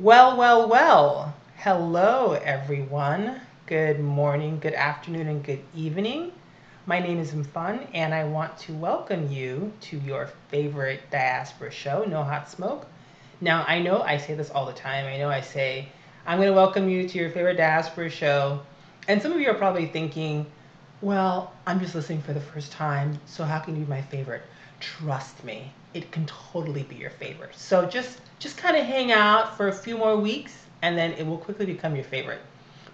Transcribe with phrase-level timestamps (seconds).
[0.00, 1.34] Well, well, well.
[1.58, 3.38] Hello, everyone.
[3.66, 6.32] Good morning, good afternoon, and good evening.
[6.86, 12.04] My name is Mfun, and I want to welcome you to your favorite diaspora show,
[12.04, 12.86] No Hot Smoke.
[13.42, 15.04] Now, I know I say this all the time.
[15.04, 15.90] I know I say,
[16.26, 18.62] I'm going to welcome you to your favorite diaspora show.
[19.06, 20.46] And some of you are probably thinking,
[21.02, 24.44] well, I'm just listening for the first time, so how can you be my favorite?
[24.80, 27.54] Trust me, it can totally be your favorite.
[27.54, 31.26] So just just kind of hang out for a few more weeks and then it
[31.26, 32.40] will quickly become your favorite.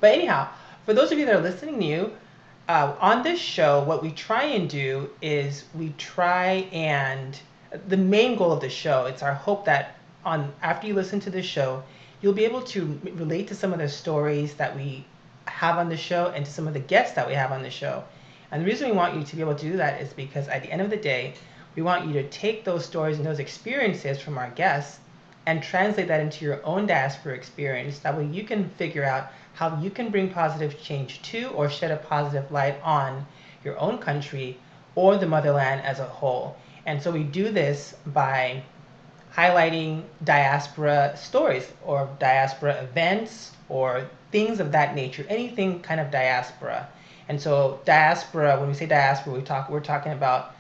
[0.01, 0.49] But anyhow,
[0.85, 2.13] for those of you that are listening new,
[2.69, 7.39] uh, on this show, what we try and do is we try and
[7.89, 9.07] the main goal of the show.
[9.07, 11.83] It's our hope that on after you listen to this show,
[12.21, 15.05] you'll be able to relate to some of the stories that we
[15.45, 17.71] have on the show and to some of the guests that we have on the
[17.71, 18.03] show.
[18.51, 20.63] And the reason we want you to be able to do that is because at
[20.63, 21.35] the end of the day,
[21.77, 24.99] we want you to take those stories and those experiences from our guests
[25.45, 27.99] and translate that into your own diaspora experience.
[28.01, 31.91] That way you can figure out how you can bring positive change to or shed
[31.91, 33.27] a positive light on
[33.63, 34.59] your own country
[34.95, 36.57] or the motherland as a whole.
[36.87, 38.63] And so we do this by
[39.35, 46.89] highlighting diaspora stories or diaspora events or things of that nature, anything kind of diaspora.
[47.29, 50.56] And so diaspora, when we say diaspora, we talk we're talking about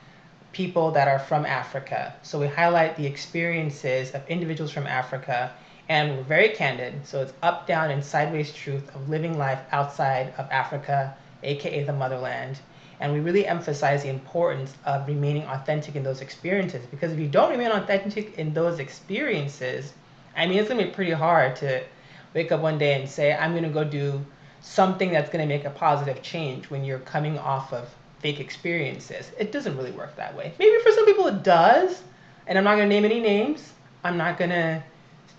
[0.56, 2.14] people that are from Africa.
[2.22, 5.52] So we highlight the experiences of individuals from Africa
[5.90, 7.06] and we're very candid.
[7.06, 11.92] So it's up, down, and sideways truth of living life outside of Africa, aka the
[11.92, 12.58] motherland.
[13.00, 17.28] And we really emphasize the importance of remaining authentic in those experiences because if you
[17.28, 19.92] don't remain authentic in those experiences,
[20.34, 21.84] I mean, it's gonna be pretty hard to
[22.32, 24.24] wake up one day and say, I'm gonna go do
[24.62, 27.94] something that's gonna make a positive change when you're coming off of
[28.26, 29.30] fake experiences.
[29.38, 30.52] It doesn't really work that way.
[30.58, 32.02] Maybe for some people it does,
[32.48, 33.72] and I'm not going to name any names.
[34.02, 34.82] I'm not going to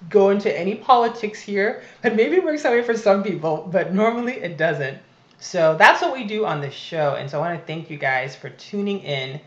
[0.07, 3.93] go into any politics here, but maybe it works that way for some people, but
[3.93, 4.99] normally it doesn't.
[5.37, 7.15] So that's what we do on this show.
[7.15, 9.41] And so I want to thank you guys for tuning in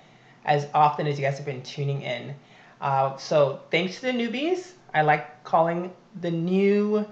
[0.45, 2.35] as often as you guys have been tuning in.
[2.79, 4.73] Uh, so thanks to the newbies.
[4.93, 7.07] I like calling the new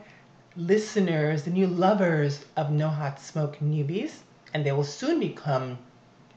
[0.56, 4.12] listeners, the new lovers of No Hot Smoke newbies,
[4.52, 5.78] and they will soon become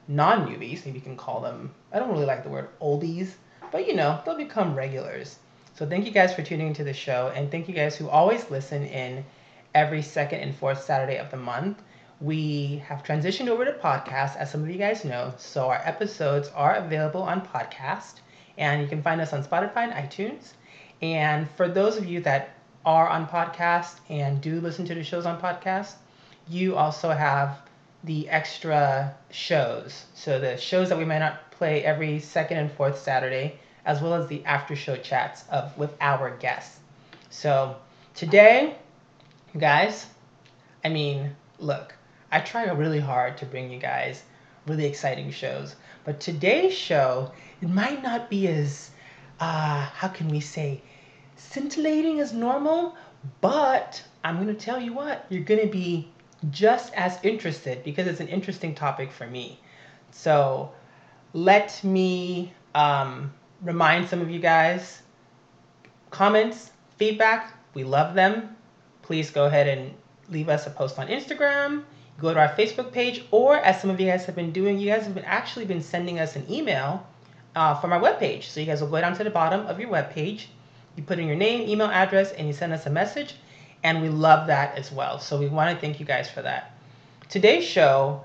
[0.07, 3.33] non newbies, maybe you can call them, I don't really like the word oldies,
[3.71, 5.37] but you know, they'll become regulars.
[5.75, 8.49] So thank you guys for tuning into the show, and thank you guys who always
[8.51, 9.23] listen in
[9.73, 11.81] every second and fourth Saturday of the month.
[12.19, 16.49] We have transitioned over to podcast, as some of you guys know, so our episodes
[16.49, 18.15] are available on podcast,
[18.57, 20.53] and you can find us on Spotify and iTunes.
[21.01, 25.25] And for those of you that are on podcast and do listen to the shows
[25.25, 25.93] on podcast,
[26.47, 27.60] you also have
[28.03, 30.05] the extra shows.
[30.13, 34.13] So the shows that we might not play every second and fourth Saturday, as well
[34.13, 36.79] as the after show chats of with our guests.
[37.29, 37.75] So
[38.15, 38.75] today,
[39.53, 40.07] you guys,
[40.83, 41.93] I mean, look,
[42.31, 44.23] I try really hard to bring you guys
[44.67, 47.31] really exciting shows, but today's show
[47.61, 48.91] it might not be as
[49.39, 50.81] uh, how can we say
[51.35, 52.95] scintillating as normal,
[53.41, 56.11] but I'm gonna tell you what, you're gonna be
[56.49, 59.59] just as interested because it's an interesting topic for me.
[60.11, 60.71] So
[61.33, 63.31] let me um,
[63.61, 65.01] remind some of you guys
[66.09, 68.55] comments, feedback, we love them.
[69.01, 69.93] Please go ahead and
[70.29, 71.83] leave us a post on Instagram,
[72.17, 74.89] go to our Facebook page, or as some of you guys have been doing, you
[74.89, 77.05] guys have been actually been sending us an email
[77.55, 78.43] uh, from our webpage.
[78.43, 80.45] So you guys will go down to the bottom of your webpage,
[80.95, 83.35] you put in your name, email address, and you send us a message
[83.83, 85.19] and we love that as well.
[85.19, 86.75] So we want to thank you guys for that.
[87.29, 88.23] Today's show,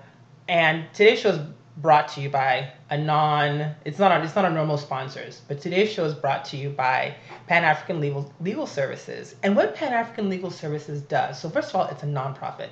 [0.49, 1.41] and today's show is
[1.79, 3.75] brought to you by a non.
[3.85, 4.13] It's not.
[4.13, 7.15] A, it's not a normal sponsors, but today's show is brought to you by
[7.47, 9.35] Pan African Legal Legal Services.
[9.43, 11.39] And what Pan African Legal Services does.
[11.39, 12.71] So first of all, it's a nonprofit,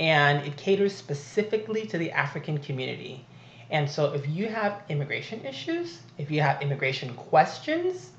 [0.00, 3.24] and it caters specifically to the African community.
[3.70, 8.10] And so if you have immigration issues, if you have immigration questions,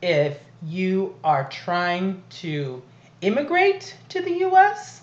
[0.00, 2.82] if you are trying to
[3.20, 5.02] immigrate to the US,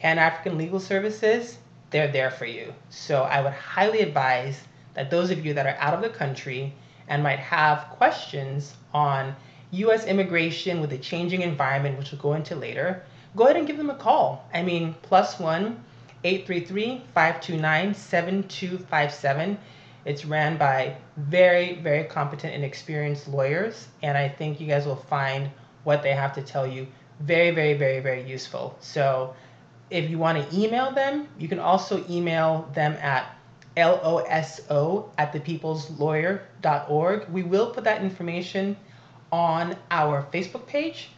[0.00, 1.58] Pan African Legal Services,
[1.90, 2.74] they're there for you.
[2.90, 4.64] So I would highly advise
[4.94, 6.74] that those of you that are out of the country
[7.08, 9.36] and might have questions on
[9.70, 13.02] US immigration with the changing environment, which we'll go into later,
[13.36, 14.48] go ahead and give them a call.
[14.52, 15.82] I mean, plus one
[16.24, 19.58] 833 529 7257.
[20.04, 24.96] It's ran by very, very competent and experienced lawyers, and I think you guys will
[24.96, 25.50] find
[25.84, 26.86] what they have to tell you
[27.24, 28.76] very, very, very, very useful.
[28.80, 29.34] So
[29.90, 33.36] if you want to email them, you can also email them at
[33.76, 37.28] loso at thepeopleslawyer.org.
[37.30, 38.76] We will put that information
[39.30, 41.10] on our Facebook page.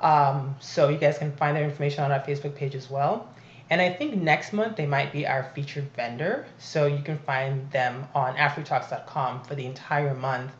[0.00, 3.28] Um, so you guys can find their information on our Facebook page as well.
[3.70, 6.46] And I think next month they might be our featured vendor.
[6.58, 10.50] So you can find them on AfriTalks.com for the entire month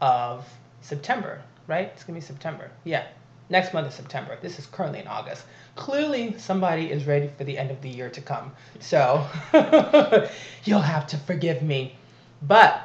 [0.00, 0.46] of
[0.82, 1.90] September, right?
[1.94, 2.70] It's gonna be September.
[2.84, 3.06] Yeah.
[3.52, 4.38] Next month is September.
[4.40, 5.44] This is currently in August.
[5.76, 8.50] Clearly, somebody is ready for the end of the year to come.
[8.80, 9.26] So
[10.64, 11.94] you'll have to forgive me.
[12.40, 12.80] But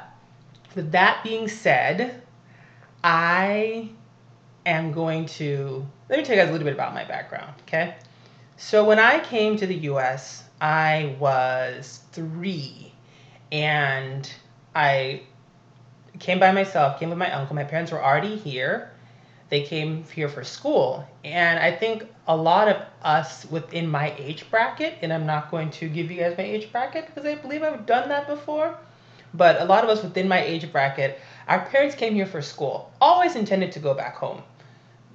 [0.74, 2.20] with that being said,
[3.02, 3.88] I
[4.66, 7.96] am going to let me tell you guys a little bit about my background, okay?
[8.58, 12.92] So when I came to the US, I was three
[13.50, 14.30] and
[14.74, 15.22] I
[16.18, 17.56] came by myself, came with my uncle.
[17.56, 18.92] My parents were already here.
[19.48, 21.06] They came here for school.
[21.24, 25.70] And I think a lot of us within my age bracket, and I'm not going
[25.70, 28.78] to give you guys my age bracket because I believe I've done that before,
[29.34, 31.18] but a lot of us within my age bracket,
[31.48, 34.42] our parents came here for school, always intended to go back home.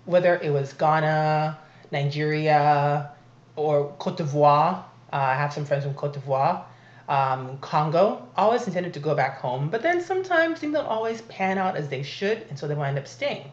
[0.06, 1.58] Whether it was Ghana,
[1.92, 3.12] Nigeria,
[3.56, 4.84] or Cote d'Ivoire.
[5.12, 6.66] Uh, I have some friends from Cote d'Ivoire
[7.10, 11.58] um, Congo, always intended to go back home, but then sometimes things don't always pan
[11.58, 13.52] out as they should, and so they wind up staying.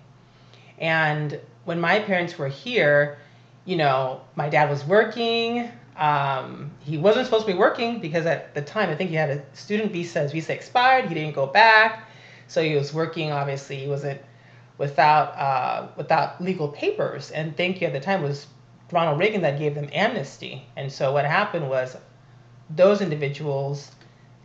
[0.81, 3.19] And when my parents were here,
[3.65, 5.71] you know, my dad was working.
[5.97, 9.31] Um, he wasn't supposed to be working because at the time, I think he had
[9.31, 10.23] a student visa.
[10.23, 11.09] His visa expired.
[11.09, 12.09] He didn't go back,
[12.49, 13.33] so he was working.
[13.33, 14.21] Obviously, he wasn't
[14.79, 17.31] without uh, without legal papers.
[17.31, 18.47] And thank you at the time was
[18.91, 20.67] Ronald Reagan that gave them amnesty.
[20.77, 21.97] And so what happened was
[22.71, 23.91] those individuals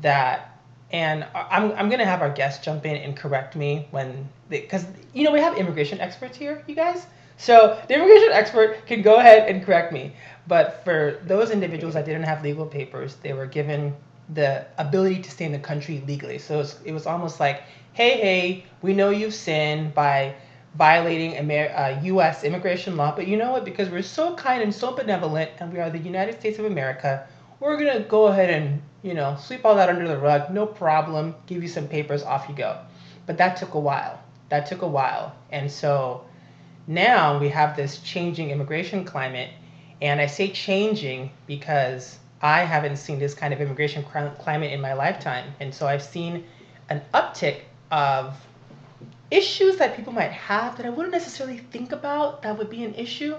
[0.01, 0.54] that
[0.95, 5.25] and I'm, I'm to have our guests jump in and correct me when because you
[5.25, 7.05] know we have immigration experts here you guys?
[7.35, 10.13] So the immigration expert can go ahead and correct me.
[10.47, 13.93] But for those individuals that didn't have legal papers they were given
[14.33, 16.37] the ability to stay in the country legally.
[16.37, 20.33] So it was, it was almost like hey hey we know you've sinned by
[20.75, 22.45] violating Amer- uh, U.S.
[22.45, 23.65] immigration law but you know what?
[23.65, 27.27] Because we're so kind and so benevolent and we are the united states of america
[27.59, 30.51] we're gonna go ahead and you know sweep all that under the rug.
[30.51, 31.35] No problem.
[31.47, 32.23] Give you some papers.
[32.23, 32.79] Off you go.
[33.25, 34.21] But that took a while.
[34.49, 35.35] That took a while.
[35.51, 36.25] And so
[36.87, 39.49] now we have this changing immigration climate.
[40.01, 44.93] And i say changing because i haven't seen this kind of immigration climate in my
[44.93, 45.53] lifetime.
[45.59, 46.43] And so i've seen
[46.89, 47.61] an uptick
[47.91, 48.35] of
[49.31, 52.93] issues that people might have that i wouldn't necessarily think about that would be an
[52.95, 53.35] issue.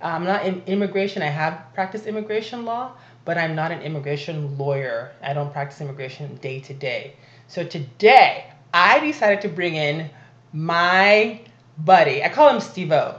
[0.00, 1.22] I'm not in immigration.
[1.22, 2.92] I have practiced immigration law
[3.24, 5.12] but I'm not an immigration lawyer.
[5.22, 7.14] I don't practice immigration day to day.
[7.48, 10.10] So today, I decided to bring in
[10.52, 11.40] my
[11.78, 12.22] buddy.
[12.22, 13.18] I call him Steve O.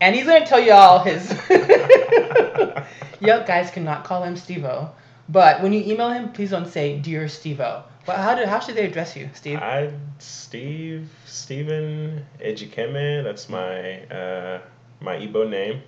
[0.00, 1.28] And he's going to tell you all his.
[3.20, 4.90] Yep, guys cannot call him Steve O.
[5.28, 7.82] But when you email him, please don't say Dear Steve O.
[8.06, 9.58] Well, how, do, how should they address you, Steve?
[9.58, 13.22] I, Steve, Stephen Ejikeme.
[13.24, 14.60] That's my, uh,
[15.00, 15.82] my Igbo name.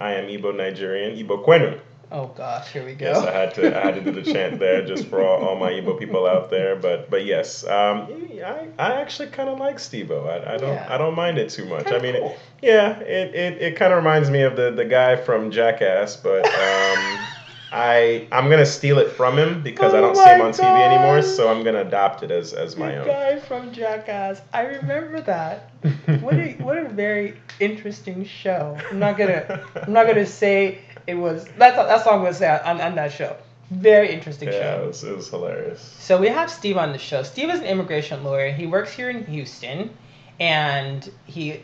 [0.00, 1.80] I am Igbo Nigerian, Igbo Kwenu.
[2.14, 3.06] Oh gosh, here we go.
[3.06, 5.56] Yes, I had to I had to do the chant there just for all, all
[5.56, 6.76] my Igbo people out there.
[6.76, 8.06] But but yes, um,
[8.40, 10.28] I, I actually kind of like Stevo.
[10.28, 10.86] I, I don't yeah.
[10.88, 11.88] I don't mind it too much.
[11.88, 12.30] I mean, cool.
[12.30, 16.14] it, yeah, it, it, it kind of reminds me of the the guy from Jackass,
[16.14, 16.46] but.
[16.46, 17.18] Um,
[17.76, 20.60] I I'm gonna steal it from him because oh I don't see him on God.
[20.60, 23.08] TV anymore, so I'm gonna adopt it as, as my own.
[23.08, 23.34] the own.
[23.34, 25.72] Guy from Jackass, I remember that.
[26.20, 28.78] what a what a very interesting show.
[28.88, 32.48] I'm not gonna I'm not gonna say it was that's that's all I'm gonna say
[32.64, 33.36] on, on that show.
[33.70, 34.60] Very interesting yeah, show.
[34.60, 35.80] Yeah, it was, it was hilarious.
[35.98, 37.22] So we have Steve on the show.
[37.22, 38.52] Steve is an immigration lawyer.
[38.52, 39.90] He works here in Houston,
[40.38, 41.62] and he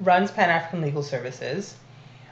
[0.00, 1.74] runs Pan African Legal Services.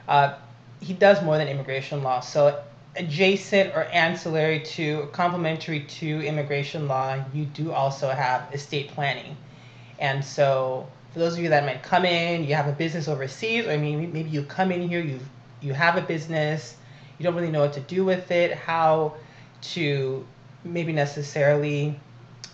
[0.07, 0.35] Uh,
[0.79, 2.19] he does more than immigration law.
[2.19, 2.63] So
[2.95, 9.35] adjacent or ancillary to, complementary to immigration law, you do also have estate planning.
[9.99, 13.65] And so for those of you that might come in, you have a business overseas,
[13.65, 15.27] or maybe maybe you come in here, you've
[15.61, 16.75] you have a business,
[17.17, 19.13] you don't really know what to do with it, how
[19.61, 20.25] to
[20.63, 21.99] maybe necessarily,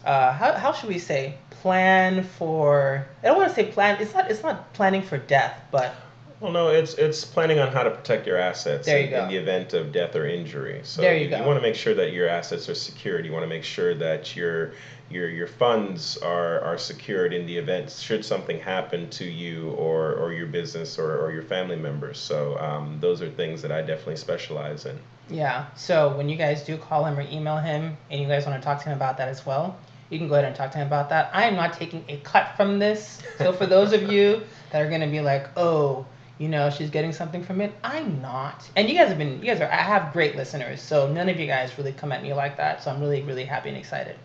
[0.06, 4.14] uh, how, how should we say, plan for, I don't want to say plan, it's
[4.14, 5.96] not, it's not planning for death, but
[6.44, 9.38] well, no, it's it's planning on how to protect your assets you in, in the
[9.38, 10.82] event of death or injury.
[10.84, 13.26] So there you, you, you want to make sure that your assets are secured.
[13.26, 14.74] You want to make sure that your
[15.14, 20.14] your your funds are are secured in the event should something happen to you or
[20.14, 22.20] or your business or, or your family members.
[22.20, 25.00] So um, those are things that I definitely specialize in.
[25.30, 25.68] Yeah.
[25.76, 28.66] So when you guys do call him or email him, and you guys want to
[28.66, 29.78] talk to him about that as well,
[30.10, 31.30] you can go ahead and talk to him about that.
[31.34, 33.20] I am not taking a cut from this.
[33.38, 34.42] So for those of you
[34.72, 36.06] that are going to be like, oh
[36.40, 39.46] you know she's getting something from it i'm not and you guys have been you
[39.46, 42.34] guys are i have great listeners so none of you guys really come at me
[42.34, 44.18] like that so i'm really really happy and excited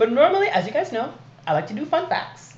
[0.00, 1.12] but normally as you guys know
[1.46, 2.56] i like to do fun facts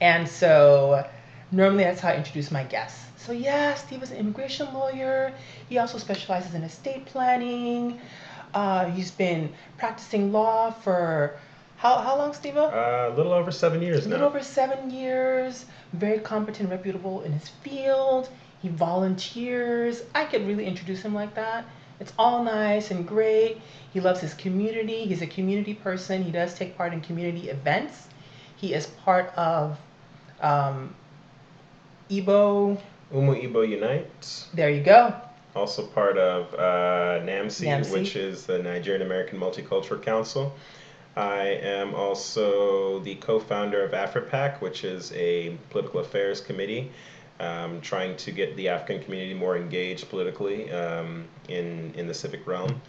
[0.00, 1.06] and so
[1.50, 5.32] normally that's how i introduce my guests so yeah, Steve is an immigration lawyer.
[5.68, 8.00] He also specializes in estate planning.
[8.54, 11.38] Uh, he's been practicing law for
[11.76, 12.56] how, how long, Steve?
[12.56, 14.10] Uh, a little over seven years now.
[14.10, 15.66] A little over seven years.
[15.92, 18.30] Very competent, reputable in his field.
[18.62, 20.02] He volunteers.
[20.14, 21.66] I could really introduce him like that.
[22.00, 23.60] It's all nice and great.
[23.92, 25.04] He loves his community.
[25.04, 26.24] He's a community person.
[26.24, 28.08] He does take part in community events.
[28.56, 29.78] He is part of
[30.40, 30.94] um,
[32.10, 32.80] Igbo.
[33.12, 34.46] Umu Igbo Unite.
[34.54, 35.14] There you go.
[35.54, 40.54] Also part of uh, NAMC, NAMC, which is the Nigerian American Multicultural Council.
[41.16, 46.92] I am also the co-founder of AfriPAC, which is a political affairs committee
[47.40, 52.46] um, trying to get the African community more engaged politically um, in in the civic
[52.46, 52.80] realm.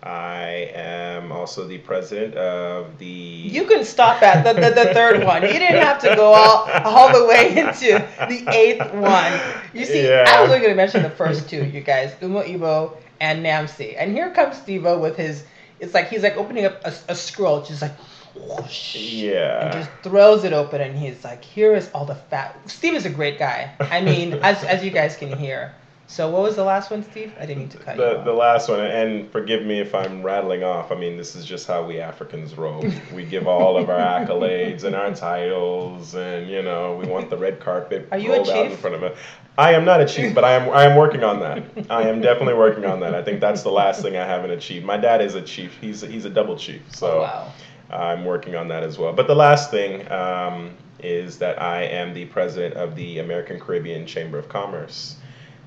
[0.00, 3.06] I am also the president of the.
[3.06, 5.42] You can stop at the, the, the, third one.
[5.42, 9.32] You didn't have to go all, all the way into the eighth one.
[9.74, 10.24] You see, yeah.
[10.28, 13.96] I was only going to mention the first two, you guys, Umo Ibo and Namsi.
[13.98, 15.44] And here comes Steve with his
[15.80, 17.94] it's like he's like opening up a, a scroll, just like
[18.34, 22.56] whoosh, yeah, and just throws it open, and he's like, "Here is all the fat."
[22.66, 23.72] Steve is a great guy.
[23.80, 25.74] I mean, as as you guys can hear.
[26.10, 27.34] So what was the last one, Steve?
[27.38, 28.24] I didn't mean to cut the, you off.
[28.24, 30.90] The last one, and forgive me if I'm rattling off.
[30.90, 32.82] I mean, this is just how we Africans roll.
[33.14, 37.36] we give all of our accolades and our titles, and you know, we want the
[37.36, 39.18] red carpet Are you rolled out in front of us.
[39.58, 41.64] I am not a chief, but I am I am working on that.
[41.90, 43.14] I am definitely working on that.
[43.14, 44.86] I think that's the last thing I haven't achieved.
[44.86, 45.76] My dad is a chief.
[45.80, 46.80] He's he's a double chief.
[46.94, 47.52] So oh, wow.
[47.90, 49.12] I'm working on that as well.
[49.12, 54.06] But the last thing um, is that I am the president of the American Caribbean
[54.06, 55.16] Chamber of Commerce.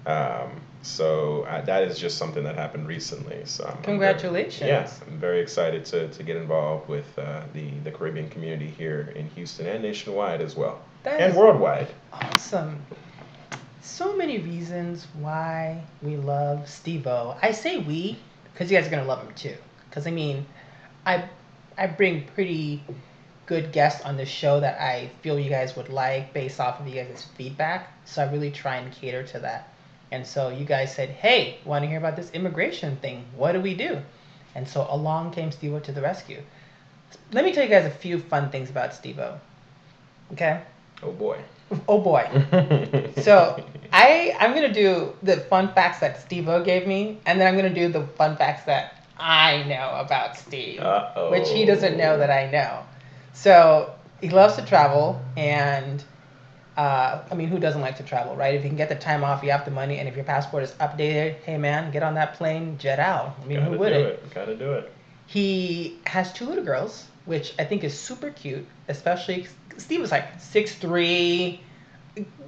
[0.06, 3.42] Um, so uh, that is just something that happened recently.
[3.46, 4.60] So I'm, congratulations.
[4.60, 8.68] Very, yeah, I'm very excited to, to get involved with uh, the the Caribbean community
[8.68, 11.88] here in Houston and nationwide as well, that and worldwide.
[12.12, 12.84] Awesome
[13.82, 17.36] so many reasons why we love Steve-O.
[17.42, 18.18] I say we
[18.54, 19.56] because you guys are gonna love him too.
[19.90, 20.46] Because I mean,
[21.06, 21.28] I
[21.78, 22.84] I bring pretty
[23.46, 26.88] good guests on the show that I feel you guys would like based off of
[26.88, 27.92] you guys' feedback.
[28.06, 29.74] So I really try and cater to that.
[30.12, 33.26] And so you guys said, "Hey, want to hear about this immigration thing?
[33.36, 34.02] What do we do?"
[34.56, 36.42] And so along came Steve-O to the rescue.
[37.32, 39.40] Let me tell you guys a few fun things about Steve-O.
[40.34, 40.62] Okay.
[41.04, 41.40] Oh boy.
[41.88, 42.26] Oh boy.
[43.22, 47.56] so I I'm gonna do the fun facts that Steve-O gave me, and then I'm
[47.56, 51.32] gonna do the fun facts that I know about Steve, Uh-oh.
[51.32, 52.84] which he doesn't know that I know.
[53.34, 56.04] So he loves to travel, and
[56.76, 58.56] uh, I mean, who doesn't like to travel, right?
[58.56, 60.64] If you can get the time off, you have the money, and if your passport
[60.64, 63.36] is updated, hey man, get on that plane, jet out.
[63.42, 64.06] I mean, Gotta who wouldn't?
[64.06, 64.34] It.
[64.34, 64.92] Gotta do it.
[65.28, 69.48] He has two little girls, which I think is super cute, especially
[69.78, 71.62] Steve is like six three,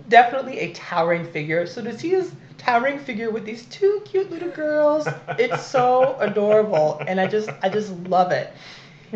[0.09, 1.65] definitely a towering figure.
[1.65, 2.31] So to see his
[2.63, 7.69] towering figure with these two cute little girls, it's so adorable, and I just I
[7.69, 8.53] just love it.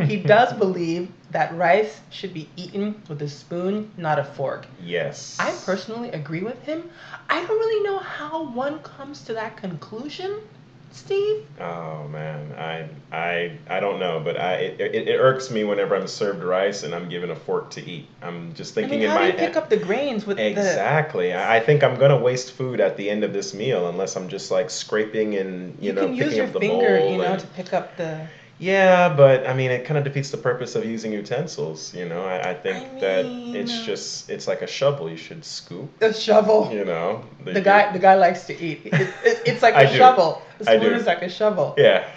[0.05, 4.67] He does believe that rice should be eaten with a spoon, not a fork.
[4.83, 5.37] Yes.
[5.39, 6.89] I personally agree with him.
[7.29, 10.39] I don't really know how one comes to that conclusion.
[10.91, 11.45] Steve?
[11.59, 15.95] Oh man, I I I don't know, but I it, it, it, irks me whenever
[15.95, 18.07] I'm served rice and I'm given a fork to eat.
[18.21, 19.37] I'm just thinking I mean, in my head.
[19.37, 21.29] pick up the grains with exactly.
[21.29, 21.49] The...
[21.49, 24.51] I think I'm gonna waste food at the end of this meal unless I'm just
[24.51, 27.11] like scraping and you, you know picking up the finger, bowl.
[27.11, 28.27] You know, to pick up the.
[28.59, 31.93] Yeah, but I mean, it kind of defeats the purpose of using utensils.
[31.93, 35.09] You know, I, I think I mean, that it's uh, just it's like a shovel.
[35.09, 36.01] You should scoop.
[36.01, 36.71] A shovel.
[36.73, 38.81] You know, the, the guy the guy likes to eat.
[38.85, 40.41] It, it, it's like a shovel.
[40.57, 41.75] The spoon is like a shovel.
[41.77, 42.07] Yeah.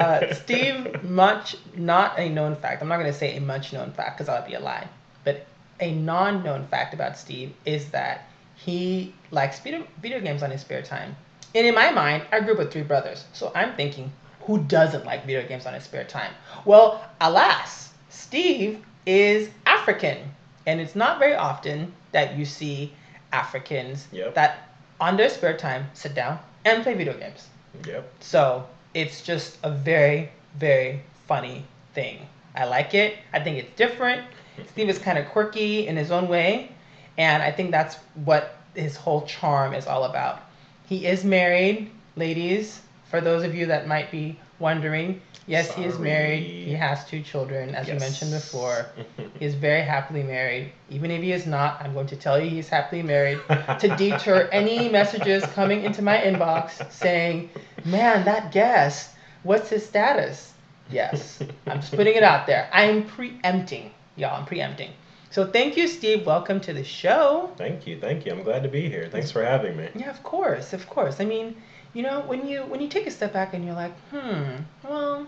[0.00, 2.82] uh, Steve, much not a known fact.
[2.82, 4.88] I'm not going to say a much known fact because that would be a lie.
[5.24, 5.46] But
[5.80, 10.82] a non-known fact about Steve is that he likes video, video games on his spare
[10.82, 11.16] time.
[11.54, 14.12] And in my mind, I grew up with three brothers, so I'm thinking
[14.42, 16.32] who doesn't like video games on his spare time?
[16.64, 20.18] Well, alas, Steve is African.
[20.66, 22.92] And it's not very often that you see
[23.32, 24.34] Africans yep.
[24.34, 24.68] that
[25.00, 27.48] on their spare time sit down and play video games.
[27.86, 28.12] Yep.
[28.20, 32.26] So it's just a very, very funny thing.
[32.54, 33.18] I like it.
[33.32, 34.22] I think it's different.
[34.68, 36.72] Steve is kind of quirky in his own way.
[37.18, 40.42] And I think that's what his whole charm is all about.
[40.88, 45.82] He is married, ladies for those of you that might be wondering, yes, Sorry.
[45.82, 46.42] he is married.
[46.42, 48.00] He has two children, as yes.
[48.00, 48.86] mentioned before.
[49.38, 50.72] he is very happily married.
[50.90, 53.40] Even if he is not, I'm going to tell you he's happily married
[53.78, 57.50] to deter any messages coming into my inbox saying,
[57.84, 59.10] man, that guest,
[59.42, 60.52] what's his status?
[60.90, 62.68] Yes, I'm just putting it out there.
[62.72, 64.90] I'm preempting, y'all, I'm preempting.
[65.30, 66.26] So thank you, Steve.
[66.26, 67.52] Welcome to the show.
[67.56, 68.32] Thank you, thank you.
[68.32, 69.08] I'm glad to be here.
[69.12, 69.88] Thanks for having me.
[69.94, 71.20] Yeah, of course, of course.
[71.20, 71.54] I mean,
[71.92, 75.26] you know, when you when you take a step back and you're like, hmm, well,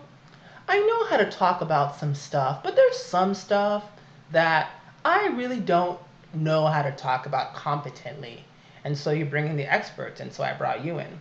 [0.67, 3.83] I know how to talk about some stuff, but there's some stuff
[4.31, 4.69] that
[5.03, 5.99] I really don't
[6.33, 8.43] know how to talk about competently.
[8.85, 11.19] And so you bring in the experts, and so I brought you in.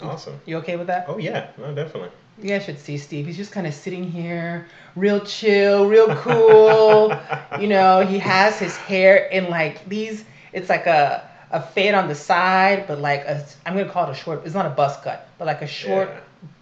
[0.00, 0.38] Awesome.
[0.44, 1.06] You okay with that?
[1.08, 2.10] Oh yeah, no, definitely.
[2.40, 3.24] You guys should see Steve.
[3.24, 7.18] He's just kind of sitting here, real chill, real cool.
[7.60, 10.24] you know, he has his hair in like these.
[10.52, 14.12] It's like a a fade on the side, but like a I'm gonna call it
[14.12, 14.44] a short.
[14.44, 16.20] It's not a buzz cut, but like a short yeah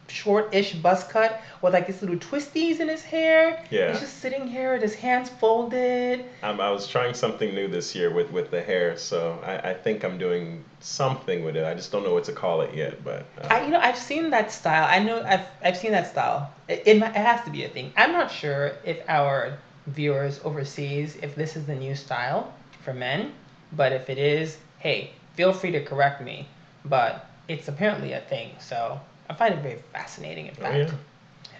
[0.08, 3.64] short-ish buzz cut with like these little twisties in his hair.
[3.70, 3.90] Yeah.
[3.90, 6.24] He's just sitting here with his hands folded.
[6.42, 9.74] Um, I was trying something new this year with, with the hair, so I, I
[9.74, 11.64] think I'm doing something with it.
[11.64, 13.26] I just don't know what to call it yet, but.
[13.40, 14.86] Uh, I, you know, I've seen that style.
[14.88, 16.52] I know I've, I've seen that style.
[16.68, 17.92] It, it, it has to be a thing.
[17.96, 23.32] I'm not sure if our viewers overseas, if this is the new style for men,
[23.72, 26.46] but if it is, hey, feel free to correct me.
[26.84, 30.74] But it's apparently a thing, so I find it very fascinating, in fact.
[30.74, 30.90] Oh, yeah.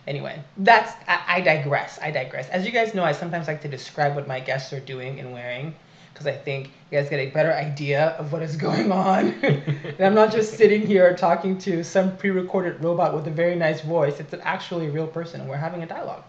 [0.07, 1.99] Anyway, that's I, I, digress.
[2.01, 2.49] I digress.
[2.51, 5.33] As you guys know, I sometimes like to describe what my guests are doing and
[5.33, 5.75] wearing
[6.15, 9.29] because I think you guys get a better idea of what is going on.
[9.43, 13.81] and I'm not just sitting here talking to some pre-recorded robot with a very nice
[13.81, 14.21] voice.
[14.21, 16.23] It's an actually real person, and we're having a dialogue.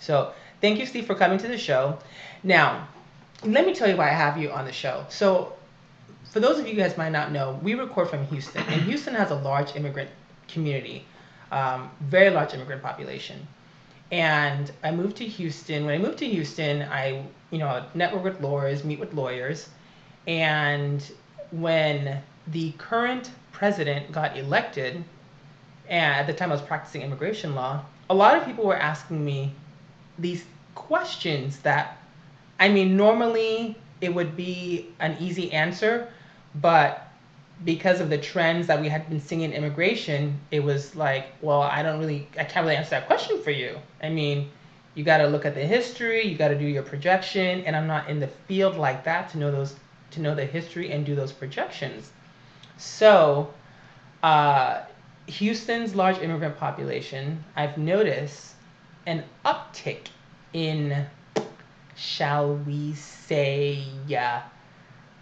[0.00, 1.98] So thank you, Steve, for coming to the show.
[2.42, 2.88] Now,
[3.42, 5.06] let me tell you why I have you on the show.
[5.08, 5.54] So,
[6.32, 9.30] for those of you guys might not know, we record from Houston, and Houston has
[9.30, 10.08] a large immigrant
[10.48, 11.04] community,
[11.50, 13.46] um, very large immigrant population.
[14.10, 15.84] And I moved to Houston.
[15.84, 19.68] When I moved to Houston, I, you know, network with lawyers, meet with lawyers.
[20.26, 21.04] And
[21.50, 25.04] when the current president got elected,
[25.90, 29.22] and at the time I was practicing immigration law, a lot of people were asking
[29.22, 29.52] me
[30.18, 31.98] these questions that,
[32.58, 36.08] I mean, normally it would be an easy answer,
[36.54, 37.08] but
[37.64, 41.62] because of the trends that we had been seeing in immigration, it was like, well,
[41.62, 43.78] I don't really, I can't really answer that question for you.
[44.02, 44.50] I mean,
[44.94, 47.86] you got to look at the history, you got to do your projection, and I'm
[47.86, 49.76] not in the field like that to know those,
[50.12, 52.10] to know the history and do those projections.
[52.76, 53.52] So,
[54.22, 54.82] uh,
[55.26, 58.54] Houston's large immigrant population, I've noticed
[59.06, 60.08] an uptick
[60.52, 61.06] in,
[61.94, 64.42] shall we say, yeah,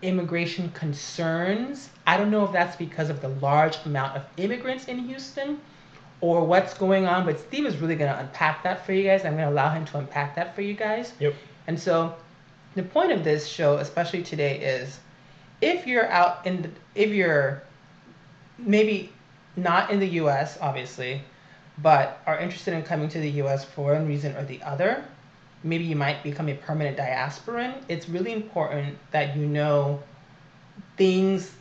[0.02, 1.90] immigration concerns.
[2.06, 5.60] I don't know if that's because of the large amount of immigrants in Houston
[6.20, 9.24] or what's going on, but Steve is really going to unpack that for you guys.
[9.24, 11.12] I'm going to allow him to unpack that for you guys.
[11.18, 11.34] Yep.
[11.66, 12.14] And so
[12.74, 14.98] the point of this show, especially today, is
[15.60, 17.62] if you're out in the, if you're
[18.58, 19.12] maybe
[19.56, 21.22] not in the US, obviously,
[21.78, 25.04] but are interested in coming to the US for one reason or the other,
[25.62, 30.03] maybe you might become a permanent diasporan, it's really important that you know
[30.96, 31.53] things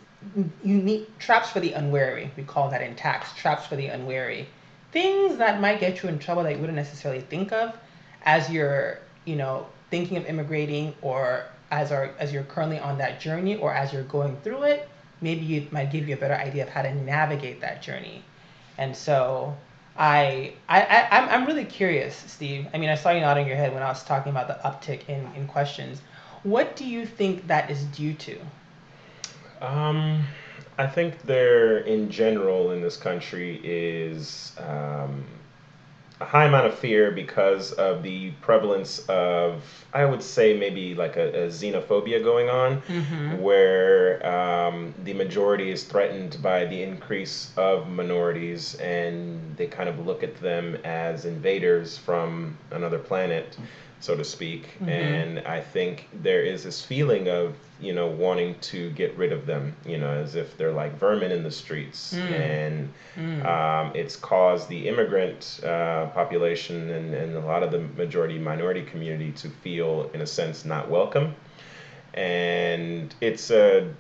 [0.63, 2.31] you need traps for the unwary.
[2.35, 4.47] We call that in tax traps for the unwary.
[4.91, 7.77] Things that might get you in trouble that you wouldn't necessarily think of
[8.23, 13.19] as you're, you know, thinking of immigrating or as are as you're currently on that
[13.19, 14.89] journey or as you're going through it,
[15.21, 18.23] maybe it might give you a better idea of how to navigate that journey.
[18.77, 19.55] And so
[19.99, 22.67] I, I, I I'm, I'm really curious, Steve.
[22.73, 25.09] I mean, I saw you nodding your head when I was talking about the uptick
[25.09, 26.01] in, in questions.
[26.43, 28.39] What do you think that is due to?
[29.61, 30.23] Um,
[30.77, 35.25] I think there, in general, in this country, is um,
[36.21, 41.15] a high amount of fear because of the prevalence of, I would say, maybe like
[41.15, 43.41] a, a xenophobia going on, mm-hmm.
[43.41, 50.05] where um, the majority is threatened by the increase of minorities and they kind of
[50.05, 53.57] look at them as invaders from another planet
[53.99, 54.67] so to speak.
[54.75, 54.89] Mm-hmm.
[54.89, 59.45] And I think there is this feeling of, you know, wanting to get rid of
[59.45, 62.13] them, you know, as if they're like vermin in the streets.
[62.13, 62.31] Mm.
[62.31, 63.45] And mm.
[63.45, 68.83] Um, it's caused the immigrant uh, population and, and a lot of the majority minority
[68.83, 71.35] community to feel, in a sense, not welcome.
[72.13, 73.93] And it's a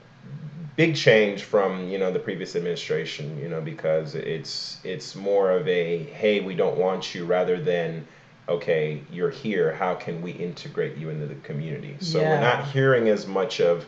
[0.75, 5.67] big change from you know the previous administration you know because it's it's more of
[5.67, 8.07] a hey we don't want you rather than
[8.49, 11.95] okay, you're here, how can we integrate you into the community?
[11.99, 12.29] So yeah.
[12.29, 13.85] we're not hearing as much of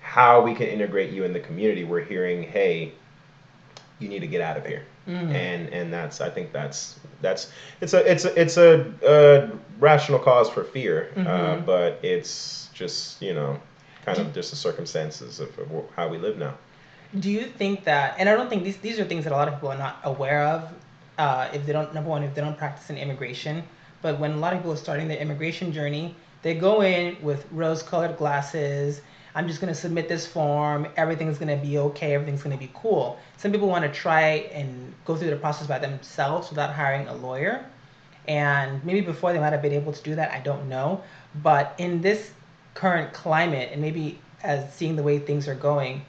[0.00, 1.84] how we can integrate you in the community.
[1.84, 2.92] We're hearing, hey,
[4.00, 4.84] you need to get out of here.
[5.06, 5.34] Mm.
[5.34, 10.18] And and that's I think that's that's it's a it's a it's a, a rational
[10.18, 11.28] cause for fear, uh, mm-hmm.
[11.28, 13.60] uh, but it's just you know
[14.04, 16.54] kind of just the circumstances of, of how we live now.
[17.18, 18.14] Do you think that?
[18.18, 20.00] And I don't think these these are things that a lot of people are not
[20.04, 20.72] aware of.
[21.18, 23.64] Uh, if they don't number one, if they don't practice in immigration,
[24.02, 27.46] but when a lot of people are starting their immigration journey, They go in with
[27.52, 29.02] rose colored glasses.
[29.34, 30.88] I'm just going to submit this form.
[30.96, 32.14] Everything's going to be okay.
[32.14, 33.18] Everything's going to be cool.
[33.36, 37.14] Some people want to try and go through the process by themselves without hiring a
[37.14, 37.64] lawyer.
[38.26, 41.02] And maybe before they might have been able to do that, I don't know.
[41.42, 42.32] But in this
[42.74, 46.02] current climate, and maybe as seeing the way things are going,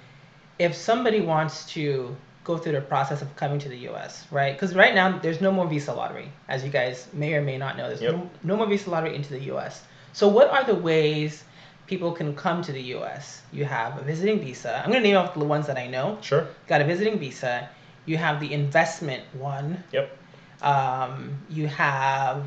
[0.57, 4.53] if somebody wants to go through the process of coming to the US, right?
[4.53, 7.77] Because right now there's no more visa lottery, as you guys may or may not
[7.77, 7.87] know.
[7.87, 8.13] There's yep.
[8.13, 9.83] no, no more visa lottery into the US.
[10.13, 11.43] So, what are the ways
[11.87, 13.41] people can come to the US?
[13.51, 14.81] You have a visiting visa.
[14.83, 16.17] I'm going to name off the ones that I know.
[16.21, 16.47] Sure.
[16.67, 17.69] Got a visiting visa.
[18.05, 19.83] You have the investment one.
[19.91, 20.17] Yep.
[20.61, 22.45] Um, you have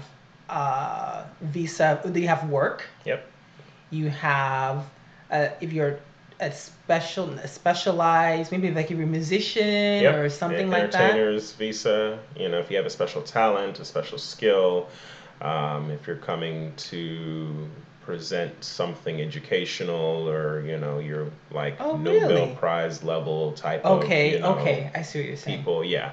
[0.49, 2.01] uh, visa.
[2.13, 2.85] You have work.
[3.05, 3.31] Yep.
[3.91, 4.85] You have
[5.31, 6.01] uh, if you're
[6.45, 10.17] a special a specialized maybe like you're a musician yep.
[10.17, 13.85] or something like that entertainers visa you know if you have a special talent a
[13.85, 14.89] special skill
[15.41, 17.69] um, if you're coming to
[18.03, 22.55] present something educational or you know you're like oh, Nobel really?
[22.57, 26.13] Prize level type okay, of you know, okay I see what you're saying people yeah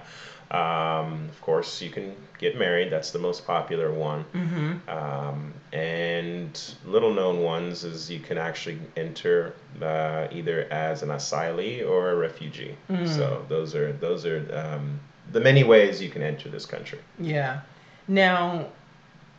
[0.51, 2.91] um, of course, you can get married.
[2.91, 4.25] That's the most popular one.
[4.33, 4.89] Mm-hmm.
[4.89, 11.87] Um, and little known ones is you can actually enter uh, either as an asylee
[11.87, 12.75] or a refugee.
[12.89, 13.07] Mm.
[13.07, 14.99] So those are those are um,
[15.31, 16.99] the many ways you can enter this country.
[17.17, 17.61] Yeah.
[18.09, 18.67] Now,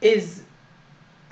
[0.01, 0.43] is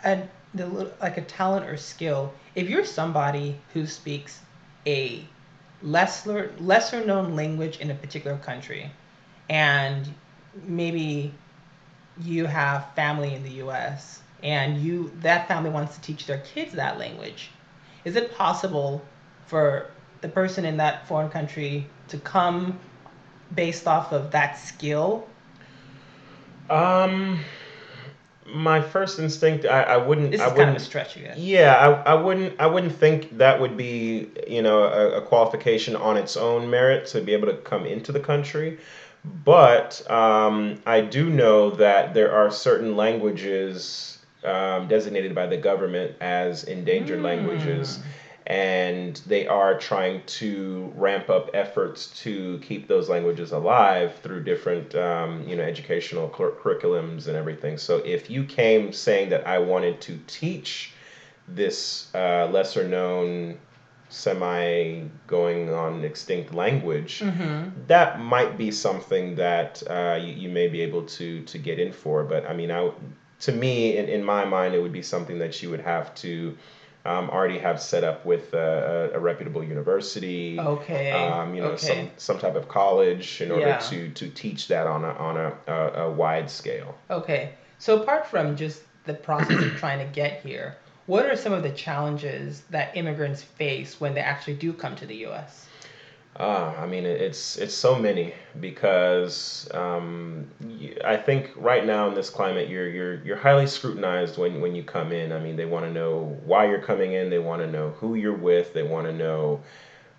[0.05, 2.35] a the like a talent or skill?
[2.55, 4.41] If you're somebody who speaks
[4.87, 5.25] a
[5.83, 8.91] lesser lesser known language in a particular country
[9.51, 10.15] and
[10.65, 11.35] maybe
[12.23, 16.73] you have family in the US and you that family wants to teach their kids
[16.73, 17.51] that language.
[18.05, 19.05] Is it possible
[19.47, 19.91] for
[20.23, 22.79] the person in that foreign country to come
[23.55, 25.27] based off of that skill?
[26.71, 27.41] Um
[28.47, 31.29] my first instinct I, I wouldn't this is I wouldn't kind of a stretch you
[31.37, 35.95] yeah I, I wouldn't I wouldn't think that would be you know a, a qualification
[35.95, 38.79] on its own merit to be able to come into the country
[39.25, 46.17] but um, I do know that there are certain languages um, designated by the government
[46.21, 47.25] as endangered mm.
[47.25, 47.99] languages,
[48.47, 54.95] and they are trying to ramp up efforts to keep those languages alive through different,
[54.95, 57.77] um, you know, educational cur- curriculums and everything.
[57.77, 60.93] So if you came saying that I wanted to teach
[61.47, 63.59] this uh, lesser known
[64.11, 67.71] semi going on extinct language, mm-hmm.
[67.87, 71.93] that might be something that uh, you, you, may be able to to get in
[71.93, 72.25] for.
[72.25, 72.91] But I mean, I,
[73.41, 76.57] to me, in, in my mind, it would be something that you would have to
[77.05, 80.59] um, already have set up with a, a, reputable university.
[80.59, 81.13] Okay.
[81.13, 81.87] Um, you know, okay.
[81.87, 83.79] some some type of college in order yeah.
[83.79, 86.99] to to teach that on a on a, a, a wide scale.
[87.09, 87.55] Okay.
[87.79, 90.77] So apart from just the process of trying to get here
[91.11, 95.07] what are some of the challenges that immigrants face when they actually do come to
[95.07, 95.67] the U.S.?
[96.37, 100.47] Uh, I mean, it's it's so many because um,
[101.05, 104.85] I think right now in this climate, you're you're you're highly scrutinized when when you
[104.85, 105.33] come in.
[105.33, 107.29] I mean, they want to know why you're coming in.
[107.29, 108.73] They want to know who you're with.
[108.73, 109.61] They want to know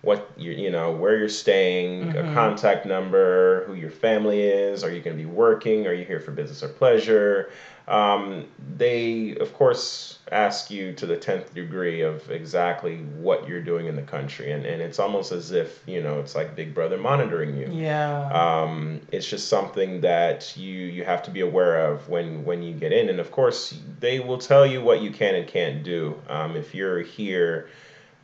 [0.02, 2.28] what you you know where you're staying, mm-hmm.
[2.28, 4.84] a contact number, who your family is.
[4.84, 5.86] Are you going to be working?
[5.86, 7.50] Are you here for business or pleasure?
[7.88, 13.86] Um, they, of course, ask you to the 10th degree of exactly what you're doing
[13.86, 14.52] in the country.
[14.52, 17.68] And, and it's almost as if, you know, it's like Big Brother monitoring you.
[17.72, 18.28] Yeah.
[18.30, 22.72] Um, it's just something that you, you have to be aware of when, when you
[22.72, 23.08] get in.
[23.08, 26.20] And of course, they will tell you what you can and can't do.
[26.28, 27.68] Um, if you're here,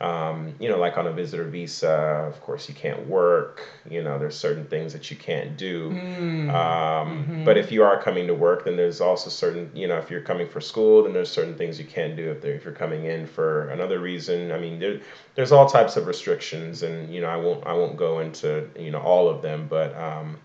[0.01, 3.61] um, you know, like on a visitor visa, of course, you can't work.
[3.89, 5.89] You know, there's certain things that you can't do.
[5.89, 6.49] Mm.
[6.53, 7.43] Um, mm-hmm.
[7.43, 10.21] But if you are coming to work, then there's also certain, you know, if you're
[10.21, 12.31] coming for school, then there's certain things you can't do.
[12.31, 15.01] If, if you're coming in for another reason, I mean, there,
[15.35, 18.91] there's all types of restrictions, and you know, I won't I won't go into you
[18.91, 20.37] know all of them, but um,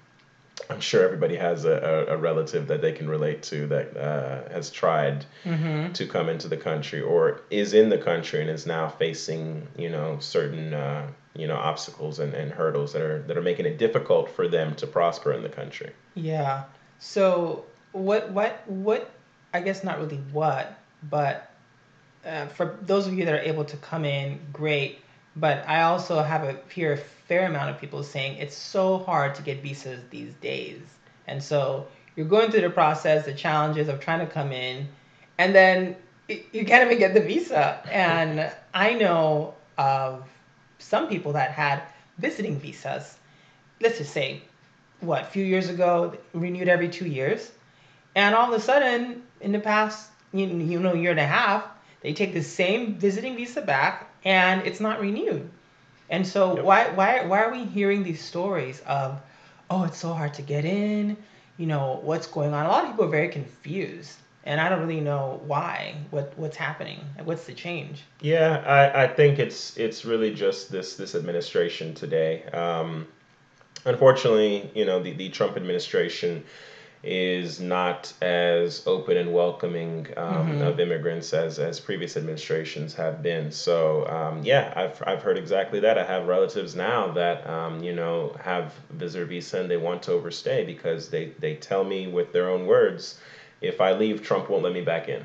[0.71, 4.49] I'm sure everybody has a, a, a, relative that they can relate to that uh,
[4.53, 5.93] has tried mm-hmm.
[5.93, 9.91] to come into the country or is in the country and is now facing, you
[9.91, 13.79] know, certain, uh, you know, obstacles and, and hurdles that are that are making it
[13.79, 15.93] difficult for them to prosper in the country.
[16.15, 16.65] Yeah.
[17.01, 19.11] So what what what
[19.53, 21.51] I guess not really what, but
[22.25, 25.01] uh, for those of you that are able to come in, great.
[25.37, 29.35] But I also have a hear a fair amount of people saying it's so hard
[29.37, 30.81] to get visas these days.
[31.27, 34.89] And so you're going through the process, the challenges of trying to come in,
[35.39, 35.97] and then
[36.29, 37.83] you can't even get the visa.
[37.91, 40.29] And I know of
[40.79, 41.83] some people that had
[42.19, 43.17] visiting visas,
[43.81, 44.43] let's just say,
[45.01, 47.51] what, a few years ago, renewed every two years.
[48.15, 51.65] And all of a sudden, in the past, you, you know, year and a half,
[52.01, 55.49] they take the same visiting visa back and it's not renewed.
[56.11, 56.65] And so yep.
[56.65, 59.21] why why why are we hearing these stories of
[59.71, 61.17] oh it's so hard to get in,
[61.57, 62.67] you know, what's going on?
[62.67, 65.95] A lot of people are very confused and I don't really know why.
[66.11, 67.01] What what's happening?
[67.25, 68.03] What's the change?
[68.21, 72.45] Yeah, I, I think it's it's really just this this administration today.
[72.53, 73.07] Um,
[73.85, 76.45] unfortunately, you know, the, the Trump administration
[77.05, 80.63] is not as open and welcoming um, mm-hmm.
[80.63, 83.51] of immigrants as, as previous administrations have been.
[83.53, 85.99] So um, yeah, I've, I've heard exactly that.
[85.99, 90.13] I have relatives now that um, you know have visitor visa and they want to
[90.13, 93.21] overstay because they, they tell me with their own words,
[93.61, 95.25] if I leave, Trump won't let me back in.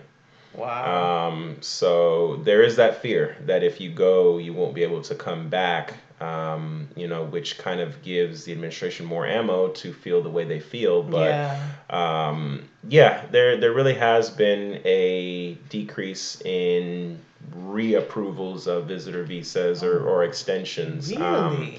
[0.53, 1.29] Wow.
[1.29, 5.15] Um, so there is that fear that if you go, you won't be able to
[5.15, 10.21] come back um, you know, which kind of gives the administration more ammo to feel
[10.21, 11.03] the way they feel.
[11.03, 17.19] But yeah, um, yeah there there really has been a decrease in
[17.55, 21.09] reapprovals of visitor visas or, or extensions.
[21.09, 21.23] Really?
[21.23, 21.73] Um,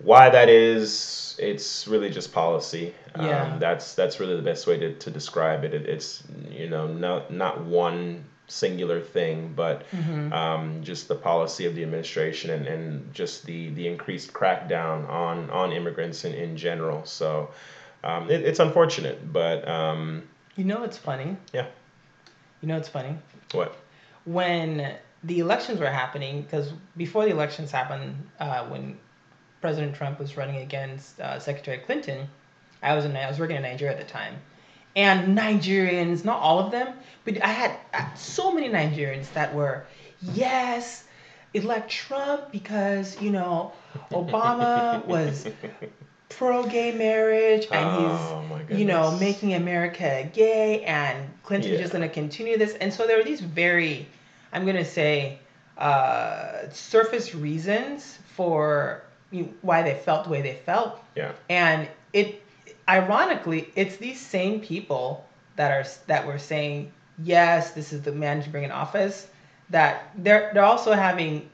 [0.00, 2.94] why that is, it's really just policy.
[3.16, 3.54] Yeah.
[3.54, 5.74] Um, that's that's really the best way to, to describe it.
[5.74, 5.86] it.
[5.86, 10.32] It's you know not not one singular thing, but mm-hmm.
[10.32, 15.48] um, just the policy of the administration and, and just the, the increased crackdown on,
[15.50, 17.04] on immigrants in, in general.
[17.04, 17.50] So
[18.02, 19.66] um, it, it's unfortunate, but.
[19.68, 20.22] Um,
[20.56, 21.36] you know, it's funny.
[21.52, 21.66] Yeah.
[22.62, 23.16] You know, it's funny.
[23.52, 23.76] What?
[24.24, 28.98] When the elections were happening, because before the elections happened, uh, when
[29.60, 32.28] President Trump was running against uh, Secretary Clinton,
[32.82, 34.36] I was in I was working in Nigeria at the time,
[34.98, 36.92] and Nigerians, not all of them,
[37.24, 39.84] but I had so many Nigerians that were,
[40.20, 41.04] yes,
[41.54, 43.70] elect Trump because, you know,
[44.10, 45.46] Obama was
[46.30, 51.80] pro gay marriage and oh, he's, you know, making America gay and Clinton's yeah.
[51.80, 52.74] just going to continue this.
[52.74, 54.08] And so there were these very,
[54.52, 55.38] I'm going to say,
[55.76, 59.04] uh, surface reasons for
[59.62, 61.00] why they felt the way they felt.
[61.14, 61.30] Yeah.
[61.48, 62.42] And it
[62.88, 68.42] ironically, it's these same people that are that were saying, yes, this is the man
[68.42, 69.26] to bring in office,
[69.70, 71.48] that they're they're also having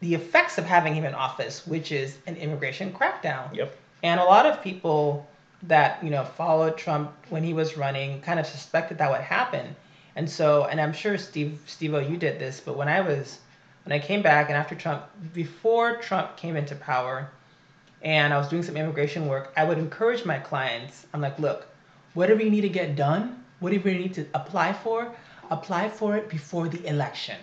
[0.00, 3.54] the effects of having him in office, which is an immigration crackdown.
[3.54, 3.76] Yep.
[4.02, 5.26] And a lot of people
[5.62, 9.74] that you know followed Trump when he was running kind of suspected that would happen.
[10.16, 13.40] And so, and I'm sure Steve, Steve-O, you did this, but when I was,
[13.84, 17.30] when I came back and after Trump, before Trump came into power,
[18.04, 21.06] and I was doing some immigration work, I would encourage my clients.
[21.14, 21.66] I'm like, look,
[22.12, 25.12] whatever you need to get done, whatever you need to apply for,
[25.50, 27.38] apply for it before the election.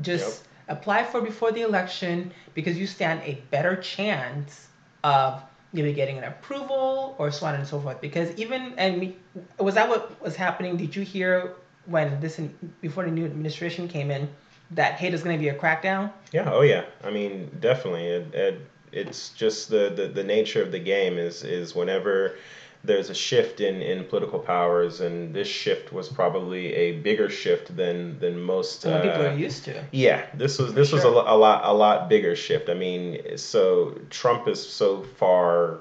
[0.00, 0.78] Just yep.
[0.78, 4.68] apply for before the election because you stand a better chance
[5.02, 8.00] of maybe getting an approval or so on and so forth.
[8.00, 9.14] Because even and
[9.58, 10.76] was that what was happening?
[10.76, 11.54] Did you hear
[11.86, 12.40] when this
[12.80, 14.28] before the new administration came in
[14.70, 16.12] that hey, there's going to be a crackdown?
[16.32, 16.50] Yeah.
[16.50, 16.84] Oh yeah.
[17.02, 18.06] I mean, definitely.
[18.06, 18.60] It, it
[18.94, 22.36] it's just the, the, the nature of the game is is whenever
[22.84, 27.74] there's a shift in, in political powers, and this shift was probably a bigger shift
[27.76, 29.84] than than most uh, people are used to.
[29.90, 30.98] Yeah, this was this sure.
[30.98, 32.68] was a, a lot a lot bigger shift.
[32.68, 35.78] I mean, so Trump is so far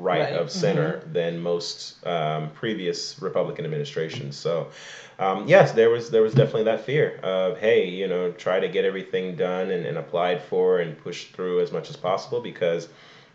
[0.00, 0.32] right, right.
[0.32, 1.12] of center mm-hmm.
[1.12, 4.36] than most um, previous Republican administrations.
[4.36, 4.70] So
[5.18, 8.68] um, yes, there was there was definitely that fear of hey, you know, try to
[8.68, 12.88] get everything done and, and applied for and pushed through as much as possible because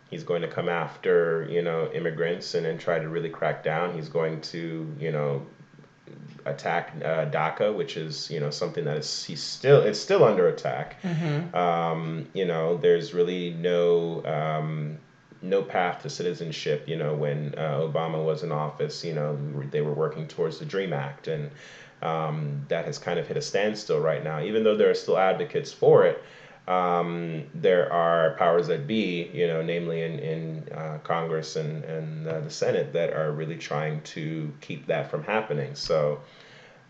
[0.10, 3.94] he's going to come after you know immigrants and, and try to really crack down.
[3.94, 5.46] He's going to you know
[6.46, 10.48] attack uh, DACA, which is you know something that is he's still it's still under
[10.48, 11.02] attack.
[11.02, 11.56] Mm-hmm.
[11.56, 14.98] Um, you know, there's really no um,
[15.50, 16.88] no path to citizenship.
[16.88, 19.38] You know, when uh, Obama was in office, you know,
[19.72, 21.52] they were working towards the Dream Act, and
[22.02, 24.42] um, that has kind of hit a standstill right now.
[24.42, 26.24] Even though there are still advocates for it,
[26.68, 32.28] um, there are powers that be, you know, namely in, in uh, Congress and, and
[32.28, 35.76] uh, the Senate, that are really trying to keep that from happening.
[35.76, 36.20] So,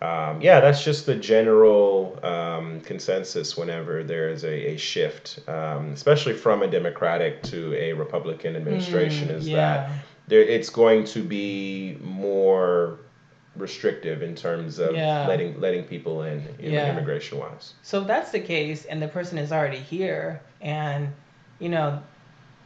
[0.02, 5.92] um, yeah, that's just the general um, consensus whenever there is a, a shift, um,
[5.92, 9.56] especially from a Democratic to a Republican administration, mm, is yeah.
[9.56, 9.92] that
[10.28, 13.00] there, it's going to be more
[13.56, 15.26] restrictive in terms of yeah.
[15.28, 16.92] letting letting people in, in yeah.
[16.92, 17.74] immigration wise.
[17.82, 21.08] So if that's the case, and the person is already here, and
[21.60, 22.04] you know,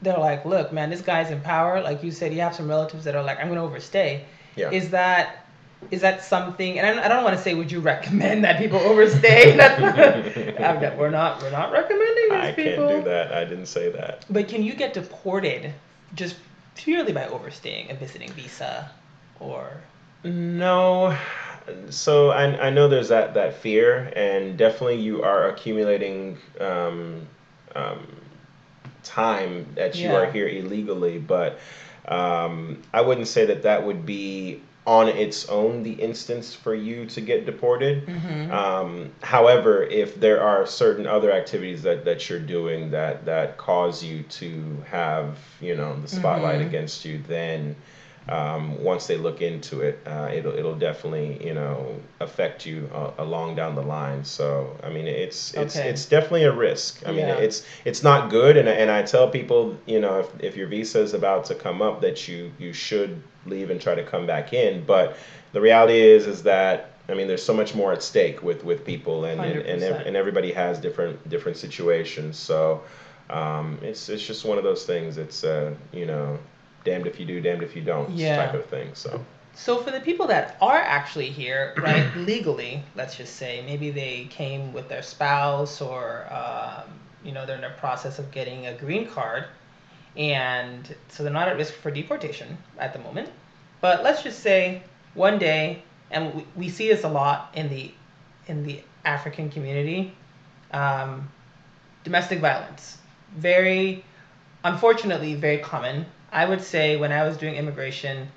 [0.01, 3.03] they're like, "Look, man, this guy's in power." Like you said, you have some relatives
[3.03, 4.71] that are like, "I'm going to overstay." Yeah.
[4.71, 5.45] Is that
[5.91, 6.79] is that something?
[6.79, 9.55] And I, I don't want to say, would you recommend that people overstay?
[10.97, 12.31] we're not we're not recommending this.
[12.31, 12.87] I people.
[12.87, 13.33] can't do that.
[13.33, 14.25] I didn't say that.
[14.29, 15.73] But can you get deported
[16.15, 16.35] just
[16.75, 18.91] purely by overstaying a visiting visa,
[19.39, 19.69] or?
[20.23, 21.17] No,
[21.89, 27.27] so I, I know there's that, that fear, and definitely you are accumulating um,
[27.75, 28.05] um,
[29.03, 30.15] time that you yeah.
[30.15, 31.59] are here illegally, but
[32.07, 37.05] um, I wouldn't say that that would be on its own the instance for you
[37.05, 38.07] to get deported.
[38.07, 38.51] Mm-hmm.
[38.51, 44.03] Um, however, if there are certain other activities that, that you're doing that, that cause
[44.03, 46.69] you to have, you know, the spotlight mm-hmm.
[46.69, 47.75] against you, then
[48.29, 53.11] um, once they look into it, uh, it'll it'll definitely you know affect you uh,
[53.17, 54.23] along down the line.
[54.23, 55.89] So I mean, it's it's okay.
[55.89, 57.01] it's definitely a risk.
[57.07, 60.55] I mean, it's it's not good, and and I tell people, you know, if, if
[60.55, 64.03] your visa is about to come up, that you you should leave and try to
[64.03, 64.85] come back in.
[64.85, 65.17] But
[65.51, 68.85] the reality is is that I mean, there's so much more at stake with with
[68.85, 72.37] people, and and, and, and everybody has different different situations.
[72.37, 72.83] So.
[73.31, 75.19] Um, it's it's just one of those things.
[75.19, 76.39] It's uh, you know
[76.83, 78.37] damned if you do, damned if you don't yeah.
[78.37, 78.93] type of thing.
[78.93, 79.23] So.
[79.55, 84.25] So for the people that are actually here, right, legally, let's just say, maybe they
[84.29, 86.89] came with their spouse or, um,
[87.23, 89.45] you know, they're in the process of getting a green card,
[90.15, 93.29] and so they're not at risk for deportation at the moment.
[93.81, 97.91] But let's just say one day, and we, we see this a lot in the
[98.47, 100.13] in the African community,
[100.71, 101.29] um,
[102.03, 102.97] domestic violence,
[103.35, 104.03] very
[104.63, 108.29] unfortunately very common I would say when I was doing immigration,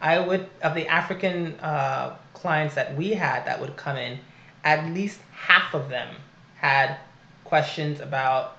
[0.00, 4.18] I would of the African uh, clients that we had that would come in,
[4.64, 6.14] at least half of them
[6.56, 6.96] had
[7.44, 8.56] questions about,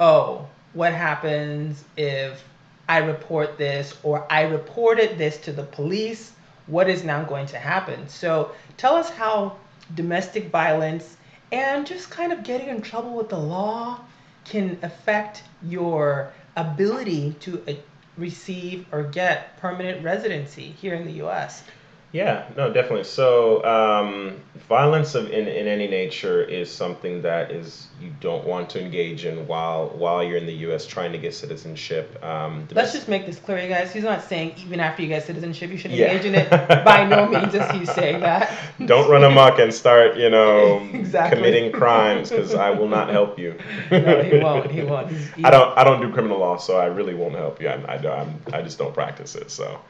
[0.00, 2.44] oh, what happens if
[2.88, 6.32] I report this or I reported this to the police?
[6.66, 8.08] What is now going to happen?
[8.08, 9.58] So tell us how
[9.94, 11.16] domestic violence
[11.52, 14.00] and just kind of getting in trouble with the law
[14.44, 17.62] can affect your ability to
[18.16, 21.64] receive or get permanent residency here in the U.S.
[22.14, 23.02] Yeah, no, definitely.
[23.02, 28.70] So, um, violence of in, in any nature is something that is you don't want
[28.70, 30.86] to engage in while while you're in the U.S.
[30.86, 32.22] trying to get citizenship.
[32.22, 33.92] Um, Let's just make this clear, you guys.
[33.92, 36.12] He's not saying even after you get citizenship you should yeah.
[36.12, 36.50] engage in it.
[36.84, 38.48] By no means is he saying that.
[38.86, 41.36] Don't run amok and start, you know, exactly.
[41.36, 43.58] committing crimes because I will not help you.
[43.90, 44.70] no, he won't.
[44.70, 45.08] He won't.
[45.10, 45.76] He's, he's, I don't.
[45.76, 47.70] I don't do criminal law, so I really won't help you.
[47.70, 49.50] I, I, I'm, I just don't practice it.
[49.50, 49.80] So.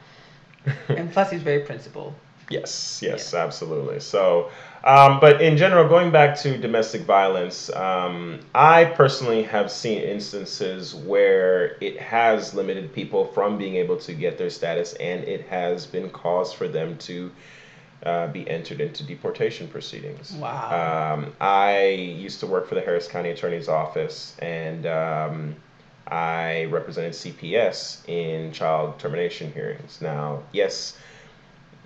[0.89, 2.13] and plus, he's very principled.
[2.49, 3.43] Yes, yes, yeah.
[3.43, 3.99] absolutely.
[3.99, 4.51] So,
[4.83, 10.93] um, but in general, going back to domestic violence, um, I personally have seen instances
[10.93, 15.87] where it has limited people from being able to get their status, and it has
[15.87, 17.31] been cause for them to
[18.03, 20.33] uh, be entered into deportation proceedings.
[20.33, 21.15] Wow.
[21.15, 25.55] Um, I used to work for the Harris County Attorney's Office, and um,
[26.07, 29.99] I represented CPS in child termination hearings.
[30.01, 30.97] Now, yes,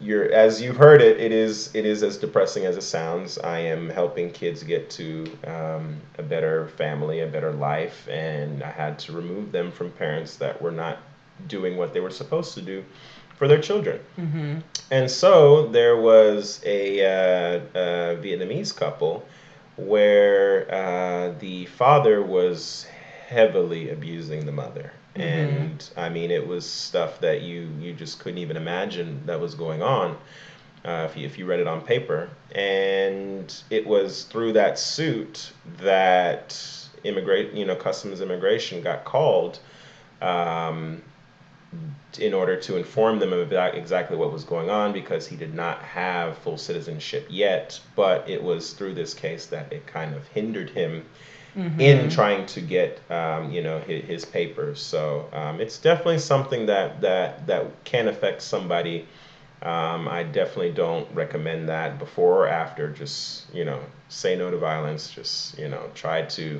[0.02, 3.38] you're as you've heard it, it is it is as depressing as it sounds.
[3.38, 8.72] I am helping kids get to um, a better family, a better life, and I
[8.72, 11.00] had to remove them from parents that were not
[11.48, 12.84] doing what they were supposed to do
[13.38, 14.00] for their children.
[14.18, 14.60] Mm-hmm.
[14.92, 19.26] And so there was a, uh, a Vietnamese couple
[19.78, 22.86] where uh, the father was
[23.30, 24.92] heavily abusing the mother.
[25.16, 25.22] Mm-hmm.
[25.22, 29.54] And I mean, it was stuff that you, you just couldn't even imagine that was
[29.54, 30.18] going on
[30.84, 32.30] uh, if, you, if you read it on paper.
[32.54, 36.58] And it was through that suit that
[37.04, 39.60] immigrate, you know, customs immigration got called
[40.24, 41.04] um,
[42.18, 45.84] in order to inform them about exactly what was going on because he did not
[45.84, 47.80] have full citizenship yet.
[47.96, 51.06] But it was through this case that it kind of hindered him
[51.56, 51.80] mm-hmm.
[51.80, 54.82] in trying to get um, you know his, his papers.
[54.82, 59.08] So um, it's definitely something that that that can affect somebody.
[59.62, 62.90] Um, I definitely don't recommend that before or after.
[62.90, 65.10] Just you know, say no to violence.
[65.10, 66.60] Just you know, try to.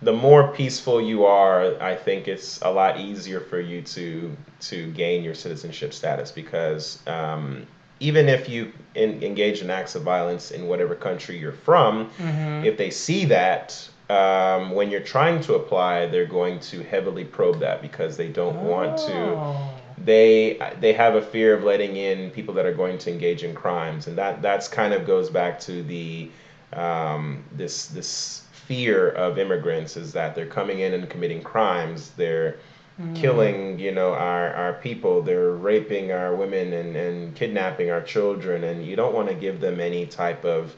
[0.00, 4.92] The more peaceful you are, I think it's a lot easier for you to to
[4.92, 7.66] gain your citizenship status because um,
[8.00, 12.64] even if you in, engage in acts of violence in whatever country you're from, mm-hmm.
[12.64, 17.60] if they see that um, when you're trying to apply, they're going to heavily probe
[17.60, 18.62] that because they don't oh.
[18.62, 19.12] want to.
[19.12, 19.74] Oh.
[19.98, 23.54] They they have a fear of letting in people that are going to engage in
[23.54, 26.30] crimes, and that that's kind of goes back to the
[26.72, 32.10] um, this this fear of immigrants is that they're coming in and committing crimes.
[32.16, 32.58] They're
[33.00, 33.16] mm.
[33.16, 38.64] killing you know our, our people they're raping our women and, and kidnapping our children
[38.64, 40.74] and you don't want to give them any type of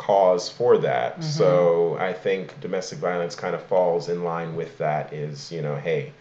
[0.00, 1.12] cause for that.
[1.12, 1.22] Mm-hmm.
[1.22, 5.76] So I think domestic violence kind of falls in line with that is, you know,
[5.76, 6.12] hey,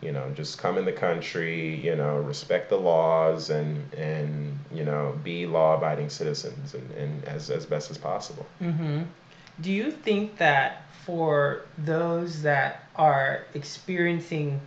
[0.00, 4.84] you know, just come in the country, you know, respect the laws and and you
[4.84, 8.46] know, be law-abiding citizens and, and as as best as possible.
[8.62, 9.02] Mm-hmm.
[9.60, 14.58] Do you think that for those that are experiencing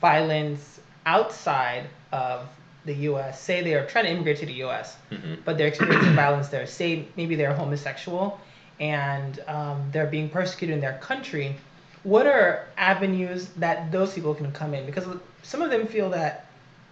[0.00, 2.48] violence outside of
[2.84, 5.34] the U.S., say they are trying to immigrate to the U.S., mm-hmm.
[5.44, 8.40] but they're experiencing violence there, say maybe they're homosexual
[8.78, 11.56] and um, they're being persecuted in their country
[12.02, 14.86] what are avenues that those people can come in?
[14.86, 15.06] Because
[15.42, 16.46] some of them feel that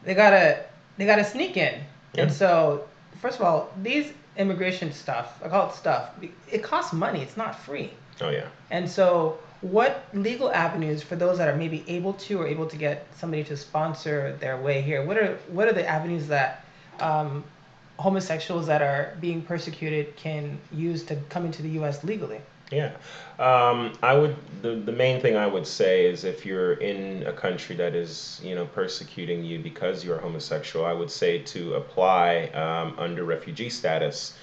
[0.05, 0.65] they gotta
[0.97, 1.81] they gotta sneak in,
[2.15, 2.23] yeah.
[2.23, 2.87] and so
[3.21, 6.11] first of all, these immigration stuff, I call it stuff,
[6.51, 7.23] it costs money.
[7.23, 7.91] It's not free.
[8.21, 8.49] Oh yeah.
[8.71, 12.77] And so, what legal avenues for those that are maybe able to or able to
[12.77, 15.05] get somebody to sponsor their way here?
[15.05, 16.65] What are what are the avenues that
[17.01, 17.45] um,
[17.99, 22.05] homosexuals that are being persecuted can use to come into the U.S.
[22.05, 22.41] legally?
[22.71, 22.93] Yeah,
[23.39, 24.37] um, I would.
[24.61, 28.41] The, the main thing I would say is if you're in a country that is,
[28.45, 33.71] you know, persecuting you because you're homosexual, I would say to apply um, under refugee
[33.71, 34.35] status